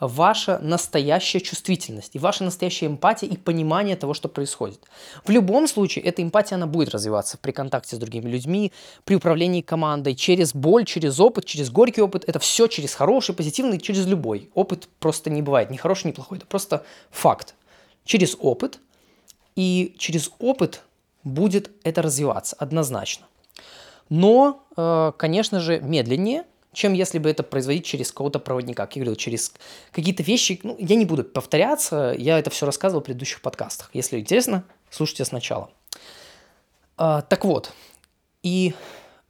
ваша 0.00 0.58
настоящая 0.58 1.40
чувствительность 1.40 2.14
и 2.14 2.18
ваша 2.18 2.44
настоящая 2.44 2.86
эмпатия 2.86 3.28
и 3.28 3.36
понимание 3.36 3.96
того, 3.96 4.14
что 4.14 4.28
происходит. 4.28 4.80
В 5.24 5.30
любом 5.30 5.68
случае, 5.68 6.04
эта 6.04 6.22
эмпатия, 6.22 6.56
она 6.56 6.66
будет 6.66 6.90
развиваться 6.90 7.38
при 7.38 7.52
контакте 7.52 7.96
с 7.96 7.98
другими 7.98 8.28
людьми, 8.28 8.72
при 9.04 9.14
управлении 9.14 9.60
командой, 9.60 10.14
через 10.14 10.54
боль, 10.54 10.84
через 10.84 11.20
опыт, 11.20 11.44
через 11.44 11.70
горький 11.70 12.02
опыт. 12.02 12.24
Это 12.26 12.38
все 12.38 12.66
через 12.66 12.94
хороший, 12.94 13.34
позитивный, 13.34 13.80
через 13.80 14.06
любой. 14.06 14.50
Опыт 14.54 14.88
просто 14.98 15.30
не 15.30 15.42
бывает 15.42 15.70
ни 15.70 15.76
хороший, 15.76 16.08
ни 16.08 16.12
плохой. 16.12 16.38
Это 16.38 16.46
просто 16.46 16.84
факт. 17.10 17.54
Через 18.04 18.36
опыт. 18.40 18.80
И 19.56 19.94
через 19.98 20.30
опыт 20.40 20.82
будет 21.24 21.70
это 21.82 22.02
развиваться 22.02 22.56
однозначно. 22.58 23.26
Но, 24.08 24.62
э, 24.76 25.12
конечно 25.16 25.60
же, 25.60 25.80
медленнее, 25.80 26.44
чем 26.72 26.92
если 26.92 27.18
бы 27.18 27.30
это 27.30 27.42
производить 27.42 27.86
через 27.86 28.12
кого-то 28.12 28.38
проводника. 28.38 28.84
Как 28.84 28.96
я 28.96 29.00
говорил, 29.00 29.16
через 29.16 29.52
какие-то 29.92 30.22
вещи. 30.22 30.60
Ну, 30.62 30.76
я 30.78 30.96
не 30.96 31.04
буду 31.04 31.24
повторяться, 31.24 32.14
я 32.18 32.38
это 32.38 32.50
все 32.50 32.66
рассказывал 32.66 33.00
в 33.00 33.04
предыдущих 33.04 33.40
подкастах. 33.40 33.90
Если 33.92 34.18
интересно, 34.18 34.64
слушайте 34.90 35.24
сначала. 35.24 35.70
А, 36.96 37.22
так 37.22 37.44
вот, 37.44 37.72
и 38.42 38.74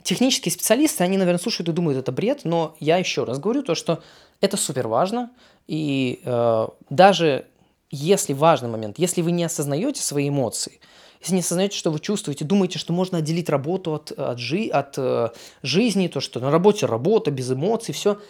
технические 0.03 0.53
специалисты, 0.53 1.05
они, 1.05 1.17
наверное, 1.17 1.41
слушают 1.41 1.69
и 1.69 1.73
думают, 1.73 1.99
это 1.99 2.13
бред, 2.13 2.41
но 2.45 2.77
я 2.81 2.97
еще 2.97 3.25
раз 3.25 3.39
говорю 3.39 3.63
то, 3.63 3.75
что 3.75 4.03
это 4.41 4.57
супер 4.57 4.89
важно, 4.89 5.31
и 5.67 6.21
э, 6.25 6.69
даже 6.91 7.47
если 7.95 8.33
важный 8.33 8.69
момент, 8.69 8.99
если 8.99 9.23
вы 9.23 9.33
не 9.33 9.45
осознаете 9.45 10.03
свои 10.03 10.29
эмоции– 10.29 10.81
если 11.25 11.37
не 11.37 11.41
осознаете, 11.41 11.79
что 11.79 11.91
вы 11.91 12.01
чувствуете, 12.01 12.45
думаете, 12.45 12.79
что 12.79 12.93
можно 12.93 13.19
отделить 13.19 13.49
работу 13.49 13.95
от, 13.95 14.13
от, 14.13 14.39
жи, 14.39 14.69
от 14.69 14.99
э, 14.99 15.31
жизни, 15.63 16.09
то, 16.09 16.21
что 16.21 16.39
на 16.39 16.51
работе 16.51 16.85
работа, 16.85 17.31
без 17.31 17.51
эмоций, 17.51 17.95
все, 17.95 18.21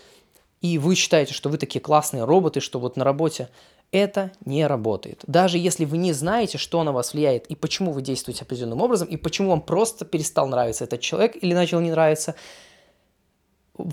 и 0.60 0.78
вы 0.78 0.94
считаете, 0.94 1.34
что 1.34 1.48
вы 1.48 1.58
такие 1.58 1.80
классные 1.80 2.22
роботы, 2.22 2.60
что 2.60 2.78
вот 2.78 2.96
на 2.96 3.02
работе 3.02 3.48
это 3.90 4.30
не 4.44 4.64
работает. 4.64 5.24
Даже 5.26 5.58
если 5.58 5.84
вы 5.84 5.98
не 5.98 6.12
знаете, 6.12 6.56
что 6.56 6.84
на 6.84 6.92
вас 6.92 7.14
влияет 7.14 7.46
и 7.46 7.56
почему 7.56 7.90
вы 7.90 8.00
действуете 8.00 8.44
определенным 8.44 8.80
образом, 8.80 9.08
и 9.08 9.16
почему 9.16 9.50
вам 9.50 9.60
просто 9.60 10.04
перестал 10.04 10.46
нравиться 10.46 10.84
этот 10.84 11.00
человек 11.00 11.36
или 11.42 11.52
начал 11.52 11.80
не 11.80 11.90
нравиться, 11.90 12.36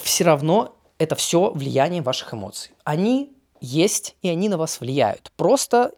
все 0.04 0.26
равно 0.26 0.76
это 1.00 1.16
все 1.16 1.50
влияние 1.50 2.04
ваших 2.04 2.36
эмоций. 2.36 2.72
Они 2.84 3.34
есть, 3.62 4.15
и 4.21 4.30
они 4.30 4.50
на 4.50 4.58
вас 4.58 4.82
влияют. 4.82 5.32
Просто 5.38 5.93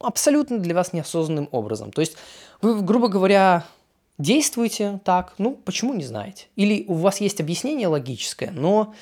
абсолютно 0.00 0.58
для 0.58 0.74
вас 0.74 0.92
неосознанным 0.92 1.48
образом. 1.52 1.92
То 1.92 2.00
есть 2.00 2.16
вы, 2.60 2.80
грубо 2.82 3.08
говоря, 3.08 3.64
действуете 4.18 5.00
так, 5.04 5.34
ну, 5.38 5.54
почему 5.64 5.94
не 5.94 6.04
знаете? 6.04 6.46
Или 6.56 6.84
у 6.88 6.94
вас 6.94 7.20
есть 7.20 7.40
объяснение 7.40 7.88
логическое, 7.88 8.50
но 8.50 8.94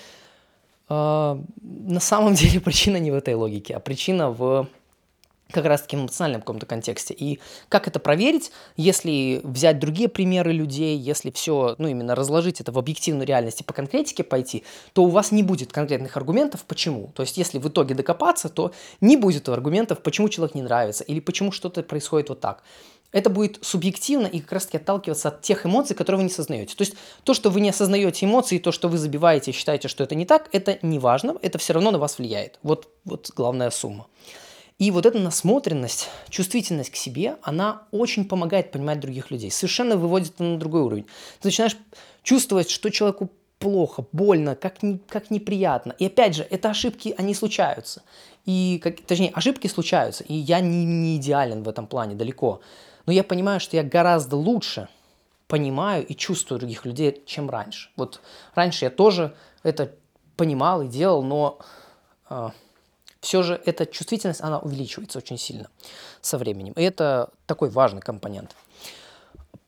э, 0.88 0.92
на 0.92 2.00
самом 2.00 2.34
деле 2.40 2.60
причина 2.60 2.98
не 2.98 3.10
в 3.10 3.14
этой 3.14 3.34
логике, 3.34 3.74
а 3.74 3.80
причина 3.80 4.30
в 4.30 4.68
как 5.50 5.64
раз-таки 5.64 5.96
в 5.96 6.00
эмоциональном 6.00 6.40
каком-то 6.40 6.66
контексте. 6.66 7.14
И 7.14 7.40
как 7.68 7.88
это 7.88 7.98
проверить, 7.98 8.50
если 8.76 9.40
взять 9.44 9.78
другие 9.78 10.08
примеры 10.08 10.52
людей, 10.52 10.96
если 10.96 11.30
все, 11.30 11.74
ну, 11.78 11.88
именно 11.88 12.14
разложить 12.14 12.60
это 12.60 12.72
в 12.72 12.78
объективную 12.78 13.26
реальность 13.26 13.60
и 13.60 13.64
по 13.64 13.72
конкретике 13.72 14.24
пойти, 14.24 14.64
то 14.92 15.04
у 15.04 15.08
вас 15.08 15.32
не 15.32 15.42
будет 15.42 15.72
конкретных 15.72 16.16
аргументов, 16.16 16.64
почему. 16.66 17.12
То 17.14 17.22
есть, 17.22 17.36
если 17.36 17.58
в 17.58 17.68
итоге 17.68 17.94
докопаться, 17.94 18.48
то 18.48 18.72
не 19.00 19.16
будет 19.16 19.48
аргументов, 19.48 20.02
почему 20.02 20.28
человек 20.28 20.54
не 20.54 20.62
нравится 20.62 21.04
или 21.04 21.20
почему 21.20 21.52
что-то 21.52 21.82
происходит 21.82 22.28
вот 22.28 22.40
так. 22.40 22.62
Это 23.12 23.28
будет 23.28 23.58
субъективно 23.62 24.26
и 24.26 24.40
как 24.40 24.52
раз-таки 24.52 24.76
отталкиваться 24.76 25.28
от 25.28 25.42
тех 25.42 25.66
эмоций, 25.66 25.96
которые 25.96 26.18
вы 26.18 26.24
не 26.24 26.30
осознаете. 26.30 26.76
То 26.76 26.82
есть 26.82 26.94
то, 27.24 27.34
что 27.34 27.50
вы 27.50 27.60
не 27.60 27.70
осознаете 27.70 28.26
эмоции, 28.26 28.58
то, 28.58 28.70
что 28.70 28.88
вы 28.88 28.98
забиваете 28.98 29.50
и 29.50 29.54
считаете, 29.54 29.88
что 29.88 30.04
это 30.04 30.14
не 30.14 30.26
так, 30.26 30.48
это 30.52 30.78
не 30.82 30.98
важно, 30.98 31.36
это 31.42 31.58
все 31.58 31.72
равно 31.72 31.90
на 31.90 31.98
вас 31.98 32.18
влияет. 32.18 32.58
Вот, 32.62 32.88
вот 33.04 33.30
главная 33.34 33.70
сумма. 33.70 34.06
И 34.80 34.90
вот 34.90 35.04
эта 35.04 35.18
насмотренность, 35.18 36.08
чувствительность 36.30 36.90
к 36.90 36.96
себе, 36.96 37.36
она 37.42 37.82
очень 37.90 38.24
помогает 38.24 38.72
понимать 38.72 38.98
других 38.98 39.30
людей. 39.30 39.50
Совершенно 39.50 39.98
выводит 39.98 40.40
на 40.40 40.58
другой 40.58 40.80
уровень. 40.80 41.04
Ты 41.40 41.48
начинаешь 41.48 41.76
чувствовать, 42.22 42.70
что 42.70 42.88
человеку 42.88 43.30
плохо, 43.58 44.06
больно, 44.10 44.56
как, 44.56 44.82
не, 44.82 44.96
как 44.96 45.30
неприятно. 45.30 45.94
И 45.98 46.06
опять 46.06 46.34
же, 46.34 46.46
это 46.48 46.70
ошибки, 46.70 47.14
они 47.18 47.34
случаются. 47.34 48.02
И, 48.46 48.80
как, 48.82 49.02
точнее, 49.02 49.32
ошибки 49.34 49.66
случаются. 49.66 50.24
И 50.24 50.32
я 50.32 50.60
не, 50.60 50.86
не 50.86 51.18
идеален 51.18 51.62
в 51.62 51.68
этом 51.68 51.86
плане, 51.86 52.14
далеко. 52.14 52.62
Но 53.04 53.12
я 53.12 53.22
понимаю, 53.22 53.60
что 53.60 53.76
я 53.76 53.82
гораздо 53.82 54.36
лучше 54.36 54.88
понимаю 55.46 56.06
и 56.06 56.14
чувствую 56.14 56.58
других 56.58 56.86
людей, 56.86 57.22
чем 57.26 57.50
раньше. 57.50 57.90
Вот 57.96 58.22
раньше 58.54 58.86
я 58.86 58.90
тоже 58.90 59.36
это 59.62 59.92
понимал 60.36 60.80
и 60.80 60.88
делал, 60.88 61.22
но 61.22 61.58
э, 62.30 62.48
все 63.20 63.42
же 63.42 63.60
эта 63.64 63.86
чувствительность, 63.86 64.40
она 64.40 64.58
увеличивается 64.58 65.18
очень 65.18 65.38
сильно 65.38 65.68
со 66.20 66.38
временем. 66.38 66.72
И 66.74 66.82
это 66.82 67.30
такой 67.46 67.70
важный 67.70 68.00
компонент. 68.00 68.56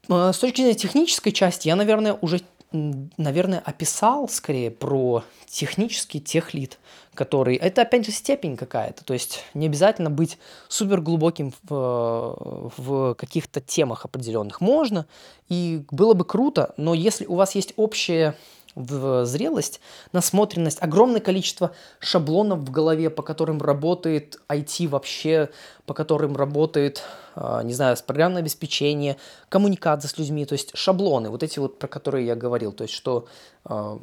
Э, 0.08 0.32
с 0.32 0.38
точки 0.38 0.62
зрения 0.62 0.74
технической 0.74 1.32
части, 1.32 1.68
я, 1.68 1.76
наверное, 1.76 2.14
уже 2.20 2.40
наверное, 2.72 3.60
описал 3.60 4.28
скорее 4.28 4.70
про 4.70 5.24
технический 5.46 6.20
техлит, 6.20 6.78
который... 7.14 7.56
Это, 7.56 7.82
опять 7.82 8.06
же, 8.06 8.12
степень 8.12 8.56
какая-то. 8.56 9.04
То 9.04 9.12
есть 9.12 9.44
не 9.54 9.66
обязательно 9.66 10.10
быть 10.10 10.38
супер 10.68 11.00
глубоким 11.00 11.52
в, 11.62 12.72
в 12.76 13.14
каких-то 13.14 13.60
темах 13.60 14.04
определенных. 14.04 14.60
Можно, 14.60 15.06
и 15.48 15.84
было 15.90 16.14
бы 16.14 16.24
круто, 16.24 16.72
но 16.76 16.94
если 16.94 17.26
у 17.26 17.34
вас 17.34 17.54
есть 17.54 17.74
общее 17.76 18.34
в 18.74 19.24
зрелость, 19.26 19.80
насмотренность, 20.12 20.82
огромное 20.82 21.20
количество 21.20 21.72
шаблонов 21.98 22.60
в 22.60 22.70
голове, 22.70 23.10
по 23.10 23.22
которым 23.22 23.60
работает 23.60 24.40
IT 24.48 24.88
вообще, 24.88 25.50
по 25.86 25.94
которым 25.94 26.36
работает, 26.36 27.02
а, 27.34 27.62
не 27.62 27.74
знаю, 27.74 27.96
программное 28.06 28.40
обеспечение, 28.40 29.16
коммуникация 29.48 30.08
с 30.08 30.18
людьми, 30.18 30.46
то 30.46 30.54
есть 30.54 30.76
шаблоны, 30.76 31.30
вот 31.30 31.42
эти 31.42 31.58
вот, 31.58 31.78
про 31.78 31.88
которые 31.88 32.26
я 32.26 32.34
говорил, 32.34 32.72
то 32.72 32.82
есть 32.82 32.94
что, 32.94 33.26
а, 33.64 33.98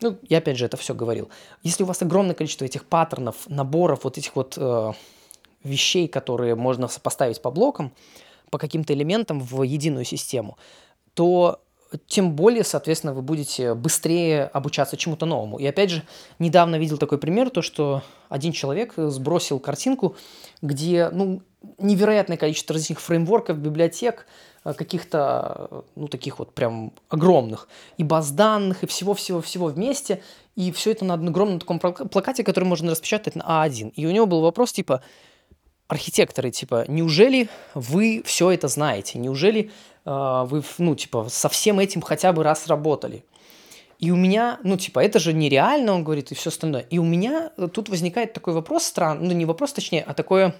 ну, 0.00 0.18
я 0.28 0.38
опять 0.38 0.56
же 0.56 0.66
это 0.66 0.76
все 0.76 0.94
говорил. 0.94 1.28
Если 1.62 1.82
у 1.82 1.86
вас 1.86 2.02
огромное 2.02 2.34
количество 2.34 2.64
этих 2.64 2.84
паттернов, 2.84 3.48
наборов, 3.48 4.04
вот 4.04 4.18
этих 4.18 4.36
вот 4.36 4.54
а, 4.58 4.94
вещей, 5.62 6.08
которые 6.08 6.54
можно 6.54 6.88
сопоставить 6.88 7.40
по 7.40 7.50
блокам, 7.50 7.92
по 8.50 8.58
каким-то 8.58 8.92
элементам 8.92 9.40
в 9.40 9.62
единую 9.62 10.04
систему, 10.04 10.58
то 11.14 11.60
тем 12.06 12.32
более, 12.32 12.64
соответственно, 12.64 13.12
вы 13.12 13.22
будете 13.22 13.74
быстрее 13.74 14.44
обучаться 14.44 14.96
чему-то 14.96 15.26
новому. 15.26 15.58
И 15.58 15.66
опять 15.66 15.90
же, 15.90 16.02
недавно 16.38 16.76
видел 16.76 16.98
такой 16.98 17.18
пример, 17.18 17.50
то, 17.50 17.62
что 17.62 18.02
один 18.28 18.52
человек 18.52 18.94
сбросил 18.96 19.58
картинку, 19.58 20.16
где, 20.62 21.08
ну, 21.10 21.42
невероятное 21.78 22.36
количество 22.36 22.74
различных 22.74 23.00
фреймворков, 23.00 23.58
библиотек, 23.58 24.26
э, 24.64 24.72
каких-то, 24.72 25.84
ну, 25.96 26.08
таких 26.08 26.38
вот 26.38 26.54
прям 26.54 26.92
огромных, 27.08 27.68
и 27.96 28.04
баз 28.04 28.30
данных, 28.30 28.84
и 28.84 28.86
всего-всего-всего 28.86 29.66
вместе, 29.66 30.22
и 30.56 30.72
все 30.72 30.92
это 30.92 31.04
на 31.04 31.14
огромном 31.14 31.58
таком 31.58 31.78
плакате, 31.78 32.44
который 32.44 32.64
можно 32.64 32.90
распечатать 32.92 33.34
на 33.34 33.42
А1. 33.42 33.92
И 33.96 34.06
у 34.06 34.10
него 34.10 34.26
был 34.26 34.42
вопрос, 34.42 34.72
типа, 34.72 35.02
архитекторы, 35.90 36.52
типа, 36.52 36.84
неужели 36.86 37.48
вы 37.74 38.22
все 38.24 38.52
это 38.52 38.68
знаете? 38.68 39.18
Неужели 39.18 39.70
э, 39.99 39.99
вы, 40.10 40.62
ну, 40.78 40.94
типа, 40.94 41.28
со 41.28 41.48
всем 41.48 41.78
этим 41.78 42.00
хотя 42.00 42.32
бы 42.32 42.42
раз 42.42 42.66
работали? 42.66 43.24
И 44.00 44.10
у 44.10 44.16
меня, 44.16 44.58
ну, 44.64 44.78
типа, 44.78 45.00
это 45.00 45.18
же 45.18 45.34
нереально, 45.34 45.92
он 45.92 46.04
говорит, 46.04 46.32
и 46.32 46.34
все 46.34 46.48
остальное. 46.48 46.80
И 46.80 46.98
у 46.98 47.04
меня 47.04 47.50
тут 47.72 47.90
возникает 47.90 48.32
такой 48.32 48.54
вопрос 48.54 48.84
странный, 48.84 49.28
ну, 49.28 49.34
не 49.34 49.44
вопрос, 49.44 49.74
точнее, 49.74 50.02
а 50.02 50.14
такое, 50.14 50.54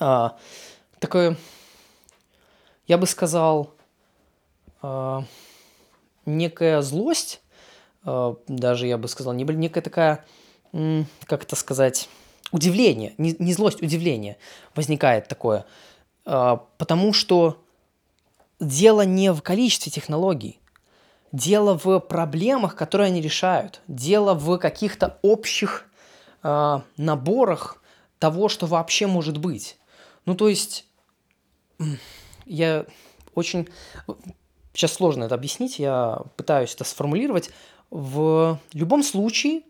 э, 0.00 0.30
такое, 1.00 1.36
я 2.86 2.96
бы 2.96 3.06
сказал, 3.06 3.74
э, 4.82 5.20
некая 6.24 6.80
злость, 6.80 7.42
э, 8.06 8.34
даже 8.48 8.86
я 8.86 8.96
бы 8.96 9.06
сказал, 9.08 9.34
некая 9.34 9.82
такая, 9.82 10.24
как 11.26 11.42
это 11.42 11.56
сказать, 11.56 12.08
удивление, 12.52 13.12
не, 13.18 13.36
не 13.38 13.52
злость, 13.52 13.82
удивление 13.82 14.38
возникает 14.74 15.28
такое. 15.28 15.66
Э, 16.24 16.56
потому 16.78 17.12
что 17.12 17.63
дело 18.66 19.02
не 19.02 19.32
в 19.32 19.42
количестве 19.42 19.92
технологий, 19.92 20.60
дело 21.32 21.78
в 21.82 22.00
проблемах, 22.00 22.76
которые 22.76 23.08
они 23.08 23.20
решают, 23.20 23.80
дело 23.88 24.34
в 24.34 24.58
каких-то 24.58 25.18
общих 25.22 25.86
э, 26.42 26.80
наборах 26.96 27.82
того, 28.18 28.48
что 28.48 28.66
вообще 28.66 29.06
может 29.06 29.38
быть. 29.38 29.78
Ну, 30.26 30.34
то 30.34 30.48
есть, 30.48 30.86
я 32.46 32.86
очень... 33.34 33.68
Сейчас 34.72 34.94
сложно 34.94 35.24
это 35.24 35.36
объяснить, 35.36 35.78
я 35.78 36.20
пытаюсь 36.36 36.74
это 36.74 36.82
сформулировать. 36.82 37.50
В 37.90 38.58
любом 38.72 39.04
случае 39.04 39.62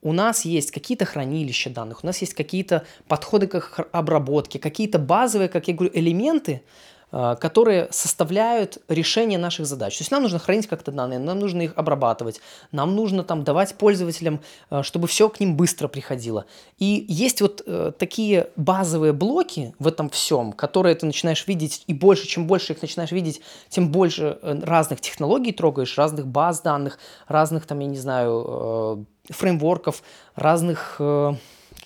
у 0.00 0.14
нас 0.14 0.46
есть 0.46 0.70
какие-то 0.70 1.04
хранилища 1.04 1.68
данных, 1.68 2.02
у 2.02 2.06
нас 2.06 2.18
есть 2.18 2.32
какие-то 2.32 2.86
подходы 3.08 3.46
к 3.46 3.88
обработке, 3.92 4.58
какие-то 4.58 4.98
базовые, 4.98 5.50
как 5.50 5.68
я 5.68 5.74
говорю, 5.74 5.92
элементы, 5.94 6.62
которые 7.10 7.88
составляют 7.90 8.78
решение 8.88 9.38
наших 9.38 9.66
задач. 9.66 9.98
То 9.98 10.02
есть 10.02 10.10
нам 10.10 10.22
нужно 10.22 10.38
хранить 10.38 10.66
как-то 10.68 10.92
данные, 10.92 11.18
нам 11.18 11.38
нужно 11.38 11.62
их 11.62 11.72
обрабатывать, 11.76 12.40
нам 12.72 12.94
нужно 12.94 13.24
там 13.24 13.44
давать 13.44 13.74
пользователям, 13.74 14.40
а, 14.68 14.82
чтобы 14.82 15.08
все 15.08 15.28
к 15.28 15.40
ним 15.40 15.56
быстро 15.56 15.88
приходило. 15.88 16.46
И 16.78 17.04
есть 17.08 17.40
вот 17.40 17.62
э, 17.66 17.92
такие 17.98 18.50
базовые 18.56 19.12
блоки 19.12 19.74
в 19.78 19.86
этом 19.86 20.08
всем, 20.10 20.52
которые 20.52 20.94
ты 20.94 21.06
начинаешь 21.06 21.46
видеть, 21.46 21.84
и 21.86 21.94
больше, 21.94 22.26
чем 22.26 22.46
больше 22.46 22.72
их 22.72 22.82
начинаешь 22.82 23.10
видеть, 23.10 23.40
тем 23.68 23.90
больше 23.90 24.38
э, 24.40 24.60
разных 24.62 25.00
технологий 25.00 25.52
трогаешь, 25.52 25.98
разных 25.98 26.26
баз 26.26 26.60
данных, 26.60 26.98
разных 27.26 27.66
там, 27.66 27.78
я 27.80 27.86
не 27.86 27.98
знаю, 27.98 29.06
э, 29.28 29.32
фреймворков, 29.32 30.02
разных 30.34 31.00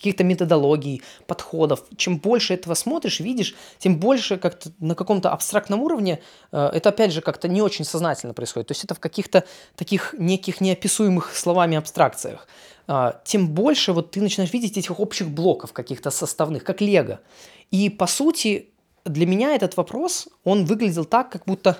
каких-то 0.04 0.22
методологий, 0.24 1.02
подходов. 1.26 1.84
Чем 1.96 2.18
больше 2.18 2.52
этого 2.52 2.74
смотришь, 2.74 3.20
видишь, 3.20 3.54
тем 3.78 3.98
больше 3.98 4.36
как-то 4.36 4.70
на 4.78 4.94
каком-то 4.94 5.30
абстрактном 5.30 5.80
уровне 5.80 6.20
э, 6.52 6.70
это 6.74 6.90
опять 6.90 7.10
же 7.10 7.22
как-то 7.22 7.48
не 7.48 7.62
очень 7.62 7.86
сознательно 7.86 8.34
происходит. 8.34 8.68
То 8.68 8.72
есть 8.72 8.84
это 8.84 8.94
в 8.94 9.00
каких-то 9.00 9.44
таких 9.76 10.14
неких 10.18 10.60
неописуемых 10.60 11.34
словами 11.34 11.78
абстракциях. 11.78 12.46
Э, 12.86 13.12
тем 13.24 13.48
больше 13.48 13.92
вот 13.92 14.10
ты 14.10 14.20
начинаешь 14.20 14.52
видеть 14.52 14.76
этих 14.76 15.00
общих 15.00 15.30
блоков 15.30 15.72
каких-то 15.72 16.10
составных, 16.10 16.64
как 16.64 16.82
лего. 16.82 17.20
И 17.70 17.88
по 17.88 18.06
сути 18.06 18.68
для 19.06 19.26
меня 19.26 19.54
этот 19.54 19.78
вопрос, 19.78 20.28
он 20.44 20.66
выглядел 20.66 21.06
так, 21.06 21.30
как 21.30 21.44
будто 21.46 21.78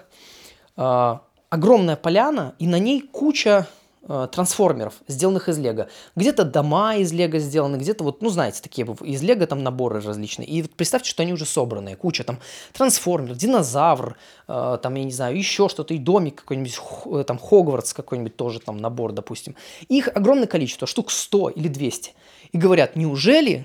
э, 0.78 1.18
огромная 1.50 1.96
поляна, 1.96 2.54
и 2.58 2.66
на 2.66 2.78
ней 2.78 3.02
куча 3.02 3.66
Э, 4.07 4.29
трансформеров, 4.31 4.93
сделанных 5.09 5.49
из 5.49 5.57
лего. 5.57 5.88
Где-то 6.14 6.45
дома 6.45 6.97
из 6.97 7.11
лего 7.11 7.38
сделаны, 7.38 7.77
где-то 7.77 8.05
вот, 8.05 8.21
ну, 8.21 8.29
знаете, 8.29 8.61
такие 8.62 8.87
из 9.01 9.23
лего 9.23 9.47
там 9.47 9.62
наборы 9.62 10.03
различные. 10.03 10.47
И 10.47 10.61
вот 10.61 10.73
представьте, 10.73 11.09
что 11.09 11.23
они 11.23 11.33
уже 11.33 11.47
собранные. 11.47 11.97
Куча 11.97 12.23
там 12.23 12.38
трансформеров, 12.75 13.38
динозавр, 13.38 14.19
э, 14.47 14.79
там, 14.83 14.95
я 14.95 15.05
не 15.05 15.11
знаю, 15.11 15.38
еще 15.38 15.71
что-то, 15.71 15.95
и 15.95 15.99
домик 15.99 16.43
какой-нибудь, 16.43 16.79
э, 17.07 17.25
там, 17.27 17.38
Хогвартс 17.38 17.95
какой-нибудь 17.95 18.37
тоже 18.37 18.61
там 18.61 18.77
набор, 18.77 19.12
допустим. 19.12 19.57
Их 19.88 20.09
огромное 20.09 20.49
количество, 20.49 20.87
штук 20.87 21.11
100 21.11 21.51
или 21.51 21.69
200. 21.69 22.12
И 22.53 22.59
говорят, 22.59 22.97
неужели 22.97 23.64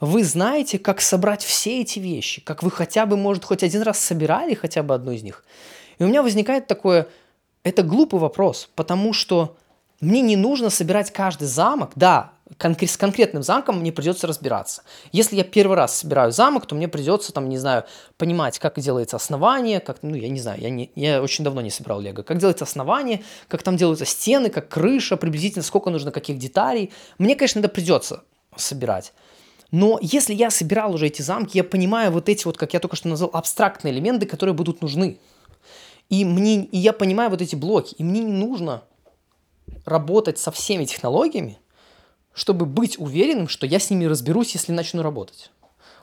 вы 0.00 0.22
знаете, 0.22 0.78
как 0.78 1.00
собрать 1.00 1.42
все 1.42 1.80
эти 1.80 1.98
вещи? 1.98 2.42
Как 2.42 2.62
вы 2.62 2.70
хотя 2.70 3.06
бы, 3.06 3.16
может, 3.16 3.46
хоть 3.46 3.62
один 3.62 3.80
раз 3.80 4.00
собирали 4.00 4.52
хотя 4.52 4.82
бы 4.82 4.94
одну 4.94 5.12
из 5.12 5.22
них? 5.22 5.44
И 5.98 6.04
у 6.04 6.08
меня 6.08 6.22
возникает 6.22 6.66
такое 6.66 7.08
это 7.66 7.82
глупый 7.82 8.20
вопрос, 8.20 8.68
потому 8.76 9.12
что 9.12 9.56
мне 10.00 10.20
не 10.20 10.36
нужно 10.36 10.70
собирать 10.70 11.12
каждый 11.12 11.48
замок. 11.48 11.90
Да, 11.96 12.30
с 12.60 12.96
конкретным 12.96 13.42
замком 13.42 13.80
мне 13.80 13.90
придется 13.90 14.28
разбираться. 14.28 14.82
Если 15.10 15.34
я 15.34 15.42
первый 15.42 15.76
раз 15.76 15.98
собираю 15.98 16.30
замок, 16.30 16.66
то 16.66 16.76
мне 16.76 16.86
придется, 16.86 17.32
там, 17.32 17.48
не 17.48 17.58
знаю, 17.58 17.84
понимать, 18.18 18.60
как 18.60 18.78
делается 18.78 19.16
основание, 19.16 19.80
как, 19.80 19.98
ну, 20.02 20.14
я 20.14 20.28
не 20.28 20.38
знаю, 20.38 20.60
я, 20.60 20.70
не, 20.70 20.92
я 20.94 21.20
очень 21.20 21.42
давно 21.42 21.60
не 21.60 21.70
собирал 21.70 22.00
лего, 22.00 22.22
как 22.22 22.38
делается 22.38 22.62
основание, 22.62 23.24
как 23.48 23.64
там 23.64 23.76
делаются 23.76 24.04
стены, 24.04 24.48
как 24.48 24.68
крыша, 24.68 25.16
приблизительно 25.16 25.64
сколько 25.64 25.90
нужно 25.90 26.12
каких 26.12 26.38
деталей. 26.38 26.92
Мне, 27.18 27.34
конечно, 27.34 27.58
это 27.58 27.68
придется 27.68 28.22
собирать. 28.54 29.12
Но 29.72 29.98
если 30.00 30.34
я 30.34 30.50
собирал 30.50 30.94
уже 30.94 31.08
эти 31.08 31.22
замки, 31.22 31.58
я 31.58 31.64
понимаю 31.64 32.12
вот 32.12 32.28
эти 32.28 32.44
вот, 32.44 32.58
как 32.58 32.74
я 32.74 32.78
только 32.78 32.94
что 32.94 33.08
назвал, 33.08 33.30
абстрактные 33.32 33.92
элементы, 33.92 34.24
которые 34.24 34.54
будут 34.54 34.82
нужны. 34.82 35.18
И, 36.08 36.24
мне, 36.24 36.64
и 36.64 36.78
я 36.78 36.92
понимаю 36.92 37.30
вот 37.30 37.42
эти 37.42 37.56
блоки, 37.56 37.94
и 37.98 38.04
мне 38.04 38.20
не 38.20 38.32
нужно 38.32 38.82
работать 39.84 40.38
со 40.38 40.50
всеми 40.50 40.84
технологиями, 40.84 41.58
чтобы 42.32 42.66
быть 42.66 42.98
уверенным, 42.98 43.48
что 43.48 43.66
я 43.66 43.78
с 43.78 43.90
ними 43.90 44.04
разберусь, 44.04 44.52
если 44.54 44.72
начну 44.72 45.02
работать. 45.02 45.50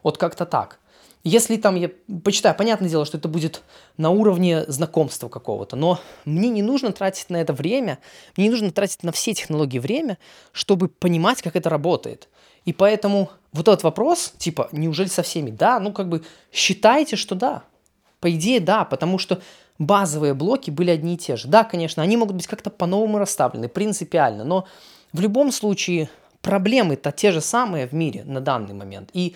Вот 0.02 0.18
как-то 0.18 0.46
так. 0.46 0.80
Если 1.24 1.56
там 1.56 1.76
я 1.76 1.90
почитаю, 2.24 2.54
понятное 2.54 2.90
дело, 2.90 3.06
что 3.06 3.18
это 3.18 3.30
будет 3.30 3.62
на 3.96 4.10
уровне 4.10 4.66
знакомства 4.68 5.30
какого-то, 5.30 5.78
но 5.78 6.00
мне 6.26 6.50
не 6.50 6.62
нужно 6.62 6.92
тратить 6.92 7.30
на 7.30 7.38
это 7.38 7.54
время, 7.54 8.00
мне 8.36 8.48
не 8.48 8.52
нужно 8.52 8.72
тратить 8.72 9.04
на 9.04 9.14
все 9.14 9.34
технологии 9.34 9.80
время, 9.80 10.18
чтобы 10.52 10.90
понимать, 10.90 11.42
как 11.42 11.56
это 11.56 11.70
работает. 11.70 12.28
И 12.66 12.74
поэтому 12.74 13.30
вот 13.54 13.70
этот 13.70 13.84
вопрос, 13.84 14.34
типа, 14.38 14.68
неужели 14.74 15.08
со 15.08 15.24
всеми? 15.24 15.50
Да, 15.50 15.80
ну 15.80 15.94
как 15.94 16.10
бы 16.10 16.24
считайте, 16.52 17.16
что 17.16 17.36
да. 17.36 17.64
По 18.20 18.30
идее, 18.30 18.60
да, 18.60 18.84
потому 18.84 19.18
что 19.18 19.42
базовые 19.80 20.34
блоки 20.34 20.72
были 20.72 20.92
одни 20.92 21.16
и 21.16 21.18
те 21.18 21.36
же. 21.36 21.48
Да, 21.48 21.64
конечно, 21.64 22.04
они 22.04 22.18
могут 22.18 22.36
быть 22.36 22.48
как-то 22.48 22.70
по-новому 22.70 23.18
расставлены, 23.18 23.68
принципиально, 23.68 24.44
но 24.44 24.68
в 25.12 25.20
любом 25.20 25.52
случае 25.52 26.10
проблемы-то 26.42 27.12
те 27.12 27.32
же 27.32 27.42
самые 27.42 27.88
в 27.88 27.94
мире 27.94 28.24
на 28.26 28.42
данный 28.42 28.74
момент. 28.74 29.10
И 29.14 29.36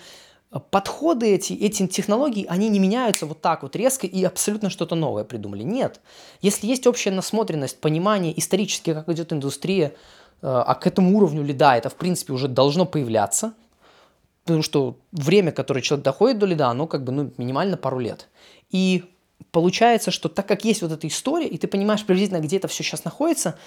подходы 0.70 1.34
эти, 1.34 1.52
эти 1.52 1.86
технологии, 1.86 2.46
они 2.48 2.68
не 2.68 2.78
меняются 2.78 3.26
вот 3.26 3.40
так 3.40 3.62
вот 3.62 3.76
резко 3.76 4.06
и 4.06 4.24
абсолютно 4.24 4.70
что-то 4.70 4.94
новое 4.94 5.24
придумали. 5.24 5.62
Нет. 5.62 6.00
Если 6.40 6.66
есть 6.66 6.86
общая 6.86 7.10
насмотренность, 7.10 7.80
понимание 7.80 8.38
исторически, 8.38 8.94
как 8.94 9.08
идет 9.08 9.32
индустрия, 9.32 9.88
э, 9.88 9.92
а 10.42 10.74
к 10.74 10.86
этому 10.86 11.16
уровню 11.16 11.42
лида 11.42 11.76
это, 11.76 11.90
в 11.90 11.96
принципе, 11.96 12.32
уже 12.32 12.48
должно 12.48 12.86
появляться, 12.86 13.52
потому 14.44 14.62
что 14.62 14.96
время, 15.12 15.52
которое 15.52 15.82
человек 15.82 16.04
доходит 16.04 16.38
до 16.38 16.46
лида, 16.46 16.68
оно 16.68 16.86
как 16.86 17.04
бы 17.04 17.12
ну, 17.12 17.30
минимально 17.36 17.76
пару 17.76 17.98
лет. 17.98 18.28
И 18.70 19.04
получается, 19.50 20.10
что 20.10 20.28
так 20.28 20.46
как 20.46 20.64
есть 20.64 20.82
вот 20.82 20.92
эта 20.92 21.06
история, 21.06 21.48
и 21.48 21.58
ты 21.58 21.66
понимаешь 21.66 22.04
приблизительно, 22.04 22.40
где 22.40 22.56
это 22.56 22.68
все 22.68 22.82
сейчас 22.82 23.04
находится, 23.04 23.58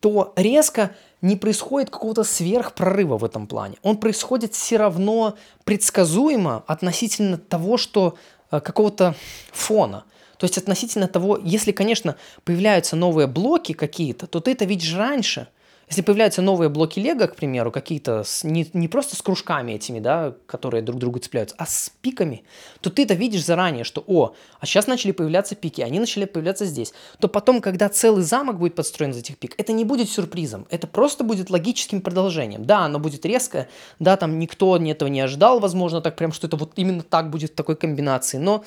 то 0.00 0.32
резко 0.36 0.94
не 1.20 1.36
происходит 1.36 1.90
какого-то 1.90 2.24
сверхпрорыва 2.24 3.18
в 3.18 3.24
этом 3.24 3.46
плане. 3.46 3.76
Он 3.82 3.96
происходит 3.96 4.54
все 4.54 4.76
равно 4.76 5.36
предсказуемо 5.64 6.64
относительно 6.66 7.38
того, 7.38 7.76
что 7.76 8.16
э, 8.50 8.60
какого-то 8.60 9.14
фона. 9.52 10.04
То 10.38 10.44
есть 10.44 10.56
относительно 10.56 11.06
того, 11.06 11.38
если, 11.42 11.72
конечно, 11.72 12.16
появляются 12.44 12.96
новые 12.96 13.26
блоки 13.26 13.72
какие-то, 13.72 14.26
то 14.26 14.40
ты 14.40 14.52
это 14.52 14.64
видишь 14.64 14.94
раньше– 14.94 15.48
если 15.90 16.02
появляются 16.02 16.40
новые 16.40 16.68
блоки 16.68 17.00
Лего, 17.00 17.26
к 17.26 17.34
примеру, 17.34 17.72
какие-то 17.72 18.22
с, 18.22 18.44
не, 18.44 18.70
не 18.74 18.86
просто 18.86 19.16
с 19.16 19.22
кружками 19.22 19.72
этими, 19.72 19.98
да, 19.98 20.34
которые 20.46 20.82
друг 20.82 21.00
другу 21.00 21.18
цепляются, 21.18 21.56
а 21.58 21.66
с 21.66 21.90
пиками, 22.00 22.44
то 22.80 22.90
ты 22.90 23.02
это 23.02 23.14
видишь 23.14 23.44
заранее, 23.44 23.82
что, 23.82 24.04
о, 24.06 24.34
а 24.60 24.66
сейчас 24.66 24.86
начали 24.86 25.10
появляться 25.10 25.56
пики, 25.56 25.80
они 25.80 25.98
начали 25.98 26.26
появляться 26.26 26.64
здесь. 26.64 26.92
То 27.18 27.26
потом, 27.26 27.60
когда 27.60 27.88
целый 27.88 28.22
замок 28.22 28.60
будет 28.60 28.76
подстроен 28.76 29.10
из 29.10 29.16
этих 29.16 29.36
пик, 29.36 29.54
это 29.58 29.72
не 29.72 29.84
будет 29.84 30.08
сюрпризом, 30.08 30.68
это 30.70 30.86
просто 30.86 31.24
будет 31.24 31.50
логическим 31.50 32.02
продолжением. 32.02 32.64
Да, 32.64 32.84
оно 32.84 33.00
будет 33.00 33.26
резкое, 33.26 33.68
да, 33.98 34.16
там 34.16 34.38
никто 34.38 34.76
этого 34.76 35.08
не 35.08 35.20
ожидал, 35.20 35.58
возможно, 35.58 36.00
так 36.00 36.14
прям, 36.14 36.30
что 36.30 36.46
это 36.46 36.56
вот 36.56 36.72
именно 36.76 37.02
так 37.02 37.30
будет 37.30 37.50
в 37.50 37.54
такой 37.56 37.74
комбинации, 37.74 38.38
но 38.38 38.62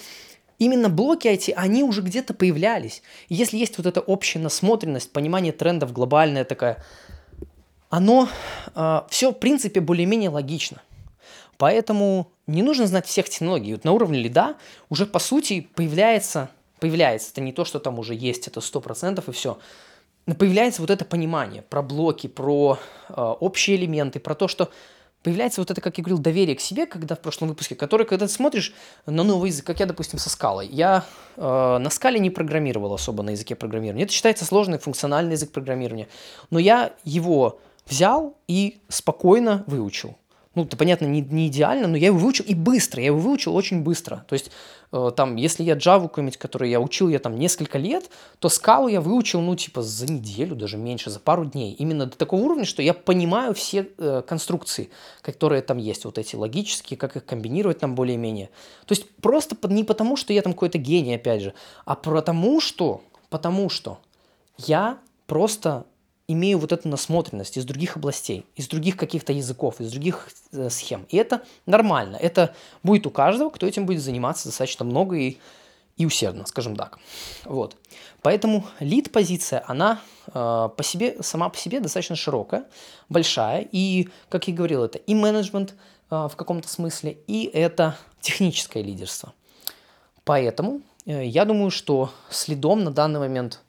именно 0.59 0.89
блоки 0.89 1.29
эти, 1.29 1.51
они 1.51 1.83
уже 1.83 2.01
где-то 2.01 2.33
появлялись. 2.33 3.01
Если 3.29 3.57
есть 3.57 3.77
вот 3.77 3.87
эта 3.87 4.01
общая 4.01 4.39
насмотренность, 4.39 5.13
понимание 5.13 5.53
трендов, 5.53 5.93
глобальная 5.93 6.43
такая 6.43 6.83
оно 7.93 8.23
э, 8.23 8.69
а, 8.73 9.05
все, 9.11 9.29
в 9.29 9.35
принципе, 9.35 9.79
более-менее 9.79 10.31
логично. 10.31 10.81
Поэтому 11.57 12.31
не 12.47 12.63
нужно 12.63 12.87
знать 12.87 13.05
всех 13.05 13.29
технологий. 13.29 13.73
Вот 13.73 13.83
на 13.83 13.91
уровне 13.91 14.17
лида 14.17 14.55
уже, 14.89 15.05
по 15.05 15.19
сути, 15.19 15.69
появляется, 15.75 16.49
появляется, 16.79 17.29
это 17.31 17.41
не 17.41 17.51
то, 17.53 17.65
что 17.65 17.77
там 17.77 17.99
уже 17.99 18.15
есть, 18.15 18.47
это 18.47 18.61
100% 18.61 19.23
и 19.27 19.31
все, 19.31 19.59
но 20.25 20.33
появляется 20.33 20.81
вот 20.81 20.89
это 20.89 21.05
понимание 21.05 21.61
про 21.61 21.83
блоки, 21.83 22.25
про 22.25 22.79
э, 23.09 23.13
общие 23.21 23.77
элементы, 23.77 24.19
про 24.19 24.33
то, 24.33 24.47
что 24.47 24.71
появляется 25.21 25.61
вот 25.61 25.69
это, 25.69 25.79
как 25.79 25.95
я 25.99 26.03
говорил, 26.03 26.17
доверие 26.17 26.55
к 26.55 26.61
себе, 26.61 26.87
когда 26.87 27.15
в 27.15 27.19
прошлом 27.19 27.49
выпуске, 27.49 27.75
который, 27.75 28.07
когда 28.07 28.25
ты 28.25 28.33
смотришь 28.33 28.73
на 29.05 29.21
новый 29.21 29.51
язык, 29.51 29.67
как 29.67 29.79
я, 29.79 29.85
допустим, 29.85 30.17
со 30.17 30.31
скалой. 30.31 30.65
Я 30.65 31.05
э, 31.37 31.77
на 31.77 31.89
скале 31.91 32.19
не 32.19 32.31
программировал 32.31 32.95
особо 32.95 33.21
на 33.21 33.29
языке 33.29 33.53
программирования. 33.53 34.05
Это 34.05 34.13
считается 34.13 34.45
сложный 34.45 34.79
функциональный 34.79 35.33
язык 35.33 35.51
программирования. 35.51 36.07
Но 36.49 36.57
я 36.57 36.93
его 37.03 37.59
взял 37.85 38.37
и 38.47 38.79
спокойно 38.89 39.63
выучил. 39.67 40.15
Ну, 40.55 40.65
это, 40.65 40.77
понятно, 40.77 41.05
не, 41.05 41.21
не 41.21 41.47
идеально, 41.47 41.87
но 41.87 41.97
я 41.97 42.07
его 42.07 42.19
выучил 42.19 42.45
и 42.45 42.53
быстро, 42.53 43.01
я 43.01 43.07
его 43.07 43.17
выучил 43.17 43.55
очень 43.55 43.81
быстро. 43.81 44.23
То 44.27 44.33
есть, 44.33 44.51
э, 44.91 45.11
там, 45.15 45.35
если 45.35 45.63
я 45.63 45.73
Java 45.73 46.03
какой-нибудь, 46.03 46.37
который 46.37 46.69
я 46.69 46.79
учил 46.79 47.09
я 47.09 47.17
там 47.17 47.39
несколько 47.39 47.79
лет, 47.79 48.11
то 48.37 48.49
скалу 48.49 48.87
я 48.87 49.01
выучил, 49.01 49.41
ну, 49.41 49.55
типа, 49.55 49.81
за 49.81 50.05
неделю, 50.05 50.55
даже 50.55 50.77
меньше, 50.77 51.09
за 51.09 51.19
пару 51.19 51.45
дней. 51.45 51.73
Именно 51.73 52.05
до 52.05 52.15
такого 52.15 52.41
уровня, 52.41 52.65
что 52.65 52.83
я 52.83 52.93
понимаю 52.93 53.55
все 53.55 53.89
э, 53.97 54.21
конструкции, 54.27 54.91
которые 55.23 55.63
там 55.63 55.79
есть, 55.79 56.05
вот 56.05 56.19
эти 56.19 56.35
логические, 56.35 56.97
как 56.97 57.15
их 57.15 57.25
комбинировать 57.25 57.79
там 57.79 57.95
более-менее. 57.95 58.51
То 58.85 58.91
есть, 58.91 59.09
просто 59.21 59.57
не 59.69 59.83
потому, 59.83 60.15
что 60.15 60.33
я 60.33 60.43
там 60.43 60.53
какой-то 60.53 60.77
гений, 60.77 61.15
опять 61.15 61.41
же, 61.41 61.55
а 61.85 61.95
потому 61.95 62.61
что, 62.61 63.01
потому 63.31 63.69
что 63.69 63.97
я 64.59 64.99
просто 65.25 65.85
имею 66.27 66.57
вот 66.57 66.71
эту 66.71 66.87
насмотренность 66.87 67.57
из 67.57 67.65
других 67.65 67.97
областей, 67.97 68.45
из 68.55 68.67
других 68.67 68.95
каких-то 68.95 69.33
языков, 69.33 69.81
из 69.81 69.91
других 69.91 70.29
э, 70.51 70.69
схем. 70.69 71.05
И 71.09 71.17
это 71.17 71.43
нормально. 71.65 72.15
Это 72.15 72.55
будет 72.81 73.05
у 73.05 73.09
каждого, 73.09 73.49
кто 73.49 73.67
этим 73.67 73.85
будет 73.85 74.01
заниматься 74.01 74.47
достаточно 74.47 74.85
много 74.85 75.17
и, 75.17 75.37
и 75.97 76.05
усердно, 76.05 76.45
скажем 76.45 76.75
так. 76.75 76.99
Вот. 77.43 77.75
Поэтому 78.21 78.65
лид-позиция, 78.79 79.63
она 79.67 79.99
э, 80.27 80.31
по 80.33 80.83
себе, 80.83 81.21
сама 81.21 81.49
по 81.49 81.57
себе 81.57 81.81
достаточно 81.81 82.15
широкая, 82.15 82.65
большая. 83.09 83.67
И, 83.71 84.09
как 84.29 84.47
я 84.47 84.53
говорил, 84.53 84.83
это 84.83 84.97
и 84.99 85.13
менеджмент 85.13 85.75
э, 86.09 86.29
в 86.31 86.35
каком-то 86.37 86.69
смысле, 86.69 87.17
и 87.27 87.49
это 87.53 87.97
техническое 88.21 88.81
лидерство. 88.81 89.33
Поэтому 90.23 90.81
э, 91.05 91.25
я 91.25 91.43
думаю, 91.43 91.69
что 91.69 92.11
следом 92.29 92.85
на 92.85 92.91
данный 92.91 93.19
момент 93.19 93.59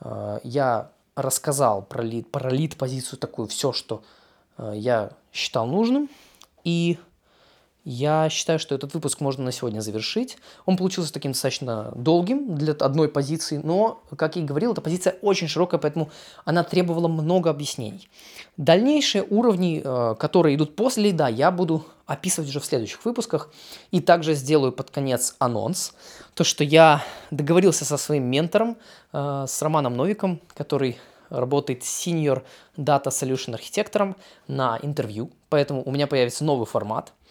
э, 0.00 0.40
я 0.44 0.90
рассказал 1.16 1.82
про 1.82 2.02
лид, 2.02 2.30
про 2.30 2.50
лид 2.50 2.76
позицию 2.76 3.18
такую, 3.18 3.48
все, 3.48 3.72
что 3.72 4.02
э, 4.58 4.72
я 4.76 5.10
считал 5.32 5.66
нужным. 5.66 6.08
И 6.64 6.98
я 7.84 8.30
считаю, 8.30 8.58
что 8.58 8.74
этот 8.74 8.94
выпуск 8.94 9.20
можно 9.20 9.44
на 9.44 9.52
сегодня 9.52 9.80
завершить. 9.80 10.38
Он 10.64 10.76
получился 10.76 11.12
таким 11.12 11.32
достаточно 11.32 11.92
долгим 11.94 12.56
для 12.56 12.72
одной 12.72 13.08
позиции, 13.08 13.60
но, 13.62 14.02
как 14.16 14.36
я 14.36 14.42
и 14.42 14.44
говорил, 14.44 14.72
эта 14.72 14.80
позиция 14.80 15.16
очень 15.20 15.48
широкая, 15.48 15.78
поэтому 15.78 16.10
она 16.46 16.64
требовала 16.64 17.08
много 17.08 17.50
объяснений. 17.50 18.08
Дальнейшие 18.56 19.22
уровни, 19.28 19.82
э, 19.84 20.14
которые 20.18 20.56
идут 20.56 20.76
после 20.76 21.04
лида, 21.04 21.28
я 21.28 21.50
буду 21.50 21.84
описывать 22.06 22.48
уже 22.48 22.60
в 22.60 22.64
следующих 22.64 23.04
выпусках. 23.04 23.50
И 23.90 24.00
также 24.00 24.34
сделаю 24.34 24.72
под 24.72 24.90
конец 24.90 25.36
анонс. 25.38 25.92
То, 26.34 26.42
что 26.44 26.64
я 26.64 27.04
договорился 27.30 27.84
со 27.84 27.98
своим 27.98 28.24
ментором, 28.24 28.78
э, 29.12 29.44
с 29.46 29.60
Романом 29.60 29.94
Новиком, 29.94 30.40
который 30.54 30.96
работает 31.28 31.82
senior 31.82 32.42
data 32.78 33.06
solution 33.06 33.54
архитектором 33.54 34.16
на 34.48 34.78
интервью. 34.82 35.30
Поэтому 35.50 35.82
у 35.84 35.90
меня 35.90 36.06
появится 36.06 36.44
новый 36.44 36.66
формат– 36.66 37.12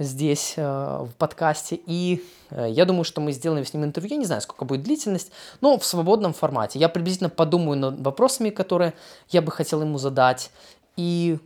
здесь 0.00 0.54
э, 0.56 0.62
в 0.62 1.10
подкасте. 1.16 1.78
И 1.86 2.24
э, 2.50 2.66
я 2.70 2.84
думаю, 2.84 3.04
что 3.04 3.20
мы 3.20 3.32
сделаем 3.32 3.64
с 3.64 3.72
ним 3.72 3.84
интервью. 3.84 4.14
Я 4.14 4.16
не 4.18 4.26
знаю, 4.26 4.40
сколько 4.40 4.64
будет 4.64 4.82
длительность, 4.82 5.30
но 5.60 5.78
в 5.78 5.84
свободном 5.84 6.32
формате. 6.32 6.78
Я 6.78 6.88
приблизительно 6.88 7.30
подумаю 7.30 7.78
над 7.78 8.00
вопросами, 8.00 8.50
которые 8.50 8.94
я 9.28 9.42
бы 9.42 9.52
хотел 9.52 9.82
ему 9.82 9.98
задать. 9.98 10.50
И 10.96 11.38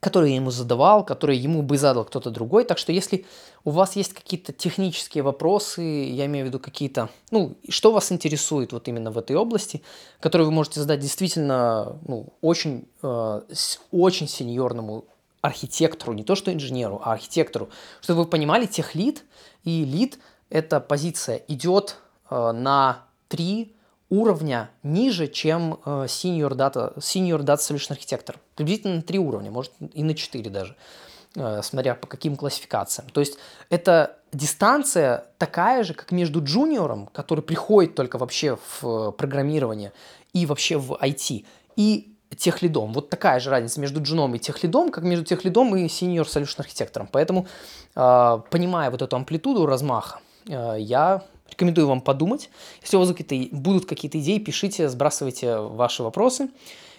которые 0.00 0.30
я 0.30 0.36
ему 0.36 0.50
задавал, 0.50 1.04
которые 1.04 1.40
ему 1.40 1.62
бы 1.62 1.78
задал 1.78 2.04
кто-то 2.04 2.30
другой. 2.30 2.64
Так 2.64 2.76
что 2.76 2.90
если 2.90 3.24
у 3.64 3.70
вас 3.70 3.94
есть 3.94 4.12
какие-то 4.12 4.52
технические 4.52 5.22
вопросы, 5.22 5.80
я 5.80 6.26
имею 6.26 6.44
в 6.44 6.48
виду 6.48 6.58
какие-то, 6.58 7.08
ну, 7.30 7.54
что 7.68 7.92
вас 7.92 8.10
интересует 8.10 8.72
вот 8.72 8.88
именно 8.88 9.12
в 9.12 9.18
этой 9.18 9.36
области, 9.36 9.80
которые 10.18 10.46
вы 10.46 10.52
можете 10.52 10.80
задать 10.80 10.98
действительно, 10.98 11.96
ну, 12.04 12.32
очень, 12.40 12.88
э, 13.04 13.42
очень 13.92 14.26
сеньорному 14.26 15.04
архитектору, 15.42 16.14
не 16.14 16.24
то 16.24 16.34
что 16.34 16.52
инженеру, 16.52 17.00
а 17.04 17.12
архитектору, 17.12 17.68
чтобы 18.00 18.22
вы 18.22 18.26
понимали, 18.26 18.66
техлит 18.66 19.24
и 19.64 19.84
лид– 19.84 20.18
это 20.52 20.80
позиция 20.80 21.42
идет 21.48 21.96
э, 22.30 22.52
на 22.52 23.04
три 23.28 23.74
уровня 24.10 24.70
ниже, 24.82 25.26
чем 25.26 25.80
э, 25.84 26.04
senior, 26.04 26.50
data, 26.50 26.94
senior 26.98 27.40
data 27.40 27.56
solution 27.56 27.92
архитектор. 27.92 28.38
Приблизительно 28.54 28.96
на 28.96 29.02
три 29.02 29.18
уровня, 29.18 29.50
может 29.50 29.72
и 29.94 30.02
на 30.02 30.14
четыре 30.14 30.50
даже, 30.50 30.76
э, 31.36 31.62
смотря 31.62 31.94
по 31.94 32.06
каким 32.06 32.36
классификациям. 32.36 33.08
То 33.08 33.20
есть 33.20 33.38
это 33.70 34.18
дистанция 34.32 35.24
такая 35.38 35.84
же, 35.84 35.94
как 35.94 36.12
между 36.12 36.44
джуниором, 36.44 37.06
который 37.06 37.42
приходит 37.42 37.94
только 37.94 38.18
вообще 38.18 38.56
в 38.56 38.84
э, 38.84 39.12
программирование 39.12 39.94
и 40.34 40.44
вообще 40.44 40.76
в 40.76 40.92
IT, 40.92 41.46
и 41.76 42.14
техлидом. 42.36 42.92
Вот 42.92 43.10
такая 43.10 43.40
же 43.40 43.50
разница 43.50 43.80
между 43.80 44.02
джуном 44.02 44.34
и 44.34 44.38
техлидом, 44.38 44.90
как 44.90 45.04
между 45.04 45.24
техлидом 45.24 45.74
и 45.76 45.86
senior 45.86 46.24
solution 46.24 46.60
архитектором. 46.60 47.08
Поэтому, 47.10 47.46
э, 47.94 48.40
понимая 48.50 48.90
вот 48.90 49.02
эту 49.02 49.16
амплитуду 49.16 49.66
размаха, 49.66 50.20
э, 50.48 50.76
я 50.78 51.22
рекомендую 51.50 51.86
вам 51.86 52.00
подумать. 52.00 52.50
Если 52.82 52.96
у 52.96 53.00
вас 53.00 53.08
какие-то, 53.14 53.56
будут 53.56 53.86
какие-то 53.86 54.18
идеи, 54.18 54.38
пишите, 54.38 54.88
сбрасывайте 54.88 55.56
ваши 55.58 56.02
вопросы. 56.02 56.48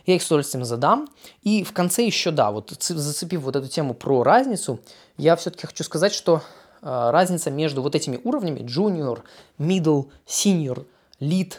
Я 0.05 0.15
их 0.15 0.21
с 0.21 0.27
удовольствием 0.27 0.65
задам. 0.65 1.07
И 1.43 1.63
в 1.63 1.71
конце 1.73 2.05
еще, 2.05 2.31
да, 2.31 2.51
вот 2.51 2.75
зацепив 2.79 3.41
вот 3.41 3.55
эту 3.55 3.67
тему 3.67 3.93
про 3.93 4.23
разницу, 4.23 4.79
я 5.17 5.35
все-таки 5.35 5.65
хочу 5.65 5.83
сказать, 5.83 6.13
что 6.13 6.41
э, 6.81 7.09
разница 7.11 7.51
между 7.51 7.81
вот 7.81 7.95
этими 7.95 8.19
уровнями, 8.23 8.59
junior, 8.59 9.21
middle, 9.57 10.09
senior, 10.27 10.85
lead, 11.19 11.53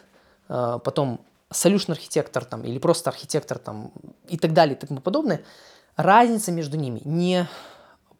э, 0.48 0.78
потом 0.84 1.20
solution 1.54 1.92
архитектор 1.92 2.44
там, 2.44 2.62
или 2.64 2.78
просто 2.78 3.10
архитектор 3.10 3.58
там, 3.58 3.92
и 4.28 4.36
так 4.36 4.52
далее 4.52 4.76
и 4.76 4.86
тому 4.86 5.00
подобное, 5.00 5.42
разница 5.96 6.52
между 6.52 6.76
ними 6.76 7.00
не 7.04 7.48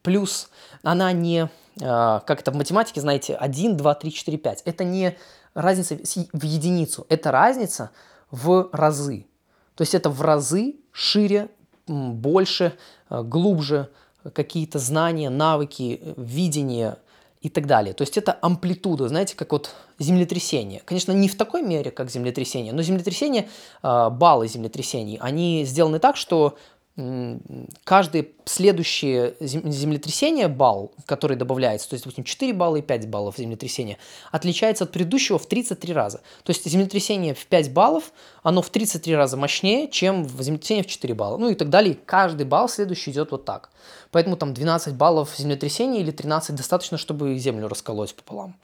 плюс, 0.02 0.50
она 0.82 1.12
не, 1.12 1.48
а, 1.82 2.20
как 2.20 2.40
это 2.40 2.52
в 2.52 2.56
математике, 2.56 3.00
знаете, 3.00 3.34
1, 3.34 3.76
2, 3.76 3.94
3, 3.94 4.12
4, 4.12 4.38
5. 4.38 4.62
Это 4.64 4.84
не 4.84 5.16
разница 5.54 5.96
в 5.96 6.44
единицу, 6.44 7.06
это 7.08 7.32
разница 7.32 7.90
в 8.30 8.68
разы. 8.72 9.26
То 9.74 9.82
есть 9.82 9.94
это 9.94 10.10
в 10.10 10.22
разы 10.22 10.76
шире, 10.92 11.48
больше, 11.86 12.74
а, 13.08 13.22
глубже 13.22 13.90
какие-то 14.32 14.78
знания, 14.78 15.30
навыки, 15.30 16.14
видение, 16.16 16.98
и 17.44 17.50
так 17.50 17.66
далее. 17.66 17.92
То 17.92 18.02
есть 18.02 18.16
это 18.16 18.38
амплитуда, 18.40 19.06
знаете, 19.08 19.36
как 19.36 19.52
вот 19.52 19.70
землетрясение. 19.98 20.80
Конечно, 20.86 21.12
не 21.12 21.28
в 21.28 21.36
такой 21.36 21.60
мере, 21.60 21.90
как 21.90 22.10
землетрясение, 22.10 22.72
но 22.72 22.80
землетрясение, 22.80 23.50
а, 23.82 24.08
баллы 24.08 24.48
землетрясений, 24.48 25.18
они 25.20 25.66
сделаны 25.66 25.98
так, 25.98 26.16
что 26.16 26.56
каждое 26.96 28.28
следующее 28.44 29.34
землетрясение, 29.40 30.46
балл, 30.46 30.92
который 31.06 31.36
добавляется, 31.36 31.88
то 31.88 31.94
есть, 31.94 32.04
допустим, 32.04 32.22
4 32.22 32.52
балла 32.52 32.76
и 32.76 32.82
5 32.82 33.08
баллов 33.08 33.36
землетрясения, 33.36 33.98
отличается 34.30 34.84
от 34.84 34.92
предыдущего 34.92 35.38
в 35.38 35.46
33 35.46 35.92
раза. 35.92 36.18
То 36.44 36.50
есть 36.50 36.64
землетрясение 36.68 37.34
в 37.34 37.46
5 37.46 37.72
баллов, 37.72 38.12
оно 38.44 38.62
в 38.62 38.70
33 38.70 39.16
раза 39.16 39.36
мощнее, 39.36 39.88
чем 39.88 40.28
землетрясение 40.28 40.84
в 40.84 40.86
4 40.86 41.14
балла. 41.14 41.36
Ну 41.36 41.50
и 41.50 41.56
так 41.56 41.68
далее. 41.68 41.98
Каждый 42.06 42.46
балл 42.46 42.68
следующий 42.68 43.10
идет 43.10 43.32
вот 43.32 43.44
так. 43.44 43.70
Поэтому 44.12 44.36
там 44.36 44.54
12 44.54 44.94
баллов 44.94 45.34
землетрясения 45.36 46.00
или 46.00 46.12
13 46.12 46.54
достаточно, 46.54 46.96
чтобы 46.96 47.36
землю 47.38 47.66
расколоть 47.66 48.14
пополам. 48.14 48.54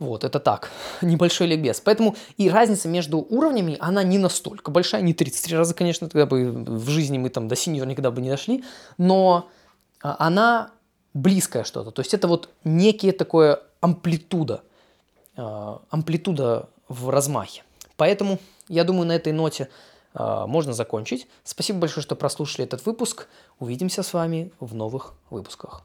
Вот, 0.00 0.24
это 0.24 0.40
так, 0.40 0.70
небольшой 1.02 1.46
ликбез. 1.46 1.80
Поэтому 1.80 2.16
и 2.38 2.48
разница 2.48 2.88
между 2.88 3.18
уровнями, 3.18 3.76
она 3.80 4.02
не 4.02 4.16
настолько 4.16 4.70
большая, 4.70 5.02
не 5.02 5.12
33 5.12 5.56
раза, 5.56 5.74
конечно, 5.74 6.08
тогда 6.08 6.24
бы 6.24 6.50
в 6.50 6.88
жизни 6.88 7.18
мы 7.18 7.28
там 7.28 7.48
до 7.48 7.54
синьор 7.54 7.86
никогда 7.86 8.10
бы 8.10 8.22
не 8.22 8.30
дошли, 8.30 8.64
но 8.96 9.50
а, 10.02 10.16
она 10.18 10.70
близкая 11.12 11.64
что-то. 11.64 11.90
То 11.90 12.00
есть 12.00 12.14
это 12.14 12.28
вот 12.28 12.48
некие 12.64 13.12
такое 13.12 13.60
амплитуда, 13.82 14.62
а, 15.36 15.82
амплитуда 15.90 16.70
в 16.88 17.10
размахе. 17.10 17.62
Поэтому 17.98 18.38
я 18.68 18.84
думаю, 18.84 19.06
на 19.06 19.12
этой 19.12 19.34
ноте 19.34 19.68
а, 20.14 20.46
можно 20.46 20.72
закончить. 20.72 21.26
Спасибо 21.44 21.78
большое, 21.78 22.02
что 22.02 22.16
прослушали 22.16 22.64
этот 22.64 22.86
выпуск. 22.86 23.28
Увидимся 23.58 24.02
с 24.02 24.14
вами 24.14 24.50
в 24.60 24.74
новых 24.74 25.12
выпусках. 25.28 25.82